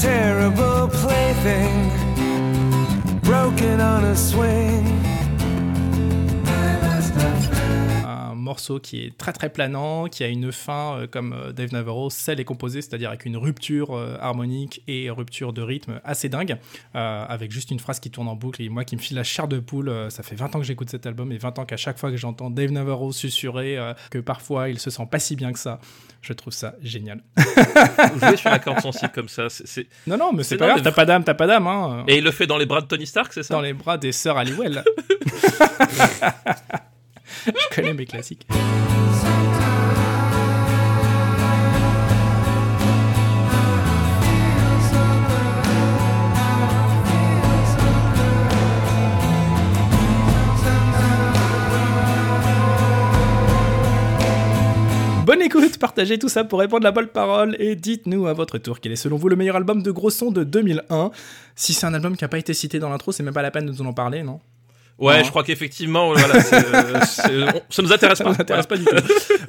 Terrible 0.00 0.88
plaything, 0.88 1.90
broken 3.22 3.80
on 3.80 4.04
a 4.04 4.14
swing. 4.14 5.07
Un 8.08 8.34
morceau 8.34 8.80
qui 8.80 9.04
est 9.04 9.18
très 9.18 9.34
très 9.34 9.50
planant, 9.50 10.06
qui 10.06 10.24
a 10.24 10.28
une 10.28 10.50
fin 10.50 10.94
euh, 10.96 11.06
comme 11.06 11.34
euh, 11.34 11.52
Dave 11.52 11.74
Navarro 11.74 12.08
sait 12.08 12.34
les 12.34 12.44
composer, 12.46 12.80
c'est-à-dire 12.80 13.10
avec 13.10 13.26
une 13.26 13.36
rupture 13.36 13.94
euh, 13.94 14.16
harmonique 14.18 14.82
et 14.88 15.10
rupture 15.10 15.52
de 15.52 15.60
rythme 15.60 16.00
assez 16.04 16.30
dingue, 16.30 16.56
avec 16.94 17.52
juste 17.52 17.70
une 17.70 17.80
phrase 17.80 18.00
qui 18.00 18.10
tourne 18.10 18.28
en 18.28 18.34
boucle 18.34 18.62
et 18.62 18.70
moi 18.70 18.84
qui 18.84 18.96
me 18.96 19.00
file 19.02 19.16
la 19.18 19.24
chair 19.24 19.46
de 19.46 19.58
poule. 19.58 19.92
ça 20.08 20.22
fait 20.22 20.36
20 20.36 20.56
ans 20.56 20.60
que 20.60 20.64
j'écoute 20.64 20.88
cet 20.88 21.04
album 21.04 21.32
et 21.32 21.36
20 21.36 21.58
ans 21.58 21.66
qu'à 21.66 21.76
chaque 21.76 21.98
fois 21.98 22.10
que 22.10 22.16
j'entends 22.16 22.48
Dave 22.48 22.70
Navarro 22.70 23.12
susurrer 23.12 23.78
que 24.10 24.18
parfois 24.18 24.70
il 24.70 24.78
se 24.78 24.88
sent 24.88 25.06
pas 25.10 25.18
si 25.18 25.36
bien 25.36 25.52
que 25.52 25.58
ça, 25.58 25.78
je 26.22 26.32
trouve 26.32 26.54
ça 26.54 26.76
génial. 26.82 27.22
Jouer 28.20 28.36
sur 28.38 28.48
la 28.50 28.58
corde 28.58 28.80
sensible 28.80 29.12
comme 29.14 29.28
ça, 29.28 29.50
c'est- 29.50 29.86
non, 30.06 30.16
non, 30.16 30.32
mais 30.32 30.44
c'est 30.44 30.56
pas 30.56 30.68
grave, 30.68 30.82
t'as 30.82 30.92
pas 30.92 31.04
d'âme, 31.04 31.24
t'as 31.24 31.34
pas 31.34 31.46
d'âme. 31.46 31.66
Hein. 31.66 32.04
Et 32.08 32.16
il 32.18 32.24
le 32.24 32.30
fait 32.30 32.46
dans 32.46 32.58
les 32.58 32.66
bras 32.66 32.80
de 32.80 32.86
Tony 32.86 33.06
Stark, 33.06 33.32
c'est 33.34 33.42
ça? 33.42 33.52
Dans 33.54 33.60
les 33.60 33.74
bras 33.74 33.98
des 33.98 34.12
sœurs 34.12 34.38
Halliwell. 34.38 34.82
je 37.70 37.74
connais 37.74 37.94
mes 37.94 38.06
classiques. 38.06 38.46
Bonne 55.24 55.42
écoute, 55.42 55.76
partagez 55.78 56.18
tout 56.18 56.30
ça 56.30 56.42
pour 56.44 56.58
répondre 56.58 56.84
la 56.84 56.90
bonne 56.90 57.08
parole 57.08 57.54
et 57.58 57.76
dites-nous 57.76 58.26
à 58.26 58.32
votre 58.32 58.56
tour 58.56 58.80
quel 58.80 58.92
est 58.92 58.96
selon 58.96 59.16
vous 59.18 59.28
le 59.28 59.36
meilleur 59.36 59.56
album 59.56 59.82
de 59.82 59.90
gros 59.90 60.08
son 60.08 60.30
de 60.30 60.42
2001. 60.42 61.10
Si 61.54 61.74
c'est 61.74 61.84
un 61.84 61.92
album 61.92 62.16
qui 62.16 62.24
n'a 62.24 62.28
pas 62.28 62.38
été 62.38 62.54
cité 62.54 62.78
dans 62.78 62.88
l'intro, 62.88 63.12
c'est 63.12 63.22
même 63.22 63.34
pas 63.34 63.42
la 63.42 63.50
peine 63.50 63.66
de 63.66 63.72
nous 63.72 63.82
en 63.82 63.92
parler, 63.92 64.22
non? 64.22 64.40
Ouais, 64.98 65.18
Non. 65.18 65.24
je 65.24 65.30
crois 65.30 65.44
qu'effectivement, 65.44 66.12
voilà, 66.12 66.34
euh, 67.30 67.46
on- 67.54 67.60
ça 67.70 67.82
nous 67.82 67.92
intéresse 67.92 68.18
Ça 68.18 68.24
pas. 68.24 68.30
nous 68.30 68.40
intéresse 68.40 68.66
pas 68.66 68.76
du 68.76 68.84
tout. 68.84 68.96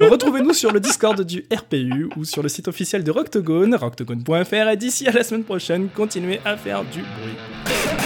Retrouvez-nous 0.00 0.52
sur 0.52 0.70
le 0.70 0.78
Discord 0.80 1.20
du 1.22 1.44
RPU 1.52 2.08
ou 2.16 2.24
sur 2.24 2.42
le 2.42 2.48
site 2.48 2.68
officiel 2.68 3.02
de 3.02 3.10
Rocktogone, 3.10 3.74
rocktogone.fr 3.74 4.68
et 4.70 4.76
d'ici 4.76 5.08
à 5.08 5.12
la 5.12 5.24
semaine 5.24 5.44
prochaine, 5.44 5.88
continuez 5.94 6.40
à 6.44 6.56
faire 6.56 6.84
du 6.84 7.00
bruit. 7.00 7.99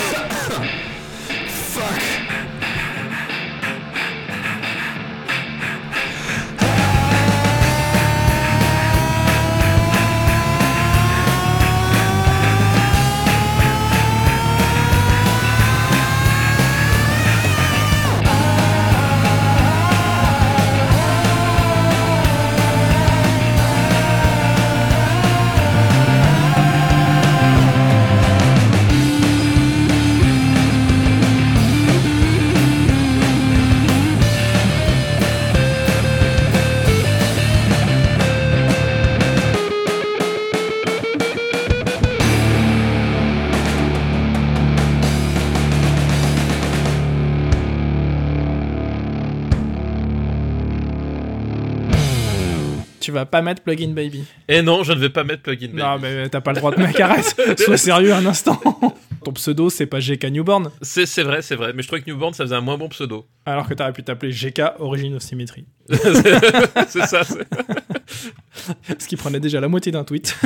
Pas 53.35 53.42
mettre 53.42 53.62
Plugin 53.62 53.88
Baby. 53.88 54.23
Et 54.47 54.62
non, 54.62 54.85
je 54.85 54.92
ne 54.92 55.01
vais 55.01 55.09
pas 55.09 55.25
mettre 55.25 55.42
Plugin 55.42 55.66
Baby. 55.66 55.83
Non, 55.83 55.99
mais 55.99 56.29
t'as 56.29 56.40
pas 56.40 56.53
le 56.53 56.59
droit 56.59 56.70
de 56.70 56.81
mec, 56.81 57.01
arrête. 57.01 57.35
Sois 57.59 57.77
sérieux 57.77 58.14
un 58.14 58.25
instant. 58.27 58.61
Ton 59.25 59.33
pseudo, 59.33 59.70
c'est 59.70 59.87
pas 59.87 59.99
GK 59.99 60.27
Newborn, 60.27 60.70
C'est, 60.83 61.05
c'est 61.05 61.25
vrai, 61.25 61.42
c'est 61.42 61.57
vrai. 61.57 61.73
Mais 61.75 61.83
je 61.83 61.88
trouvais 61.88 62.01
que 62.01 62.09
Newborn, 62.09 62.33
ça 62.33 62.44
faisait 62.44 62.55
un 62.55 62.61
moins 62.61 62.79
bon 62.79 62.88
pseudo. 62.90 63.27
alors 63.44 63.66
que 63.66 63.75
t'aurais 63.75 63.92
pu 63.92 64.05
t'appeler 64.05 64.31
GK 64.31 64.62
Origin 64.79 65.16
of 65.16 65.23
Symmetry. 65.23 65.64
c'est 65.90 67.07
ça. 67.07 67.23
Ce 68.99 69.09
qui 69.09 69.16
prenait 69.16 69.40
déjà 69.40 69.61
la 69.61 69.66
moitié 69.66 69.90
d'un 69.90 70.05
tweet. 70.05 70.37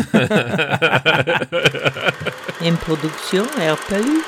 Une 2.65 2.77
production 2.77 3.43
RPU. 3.45 4.23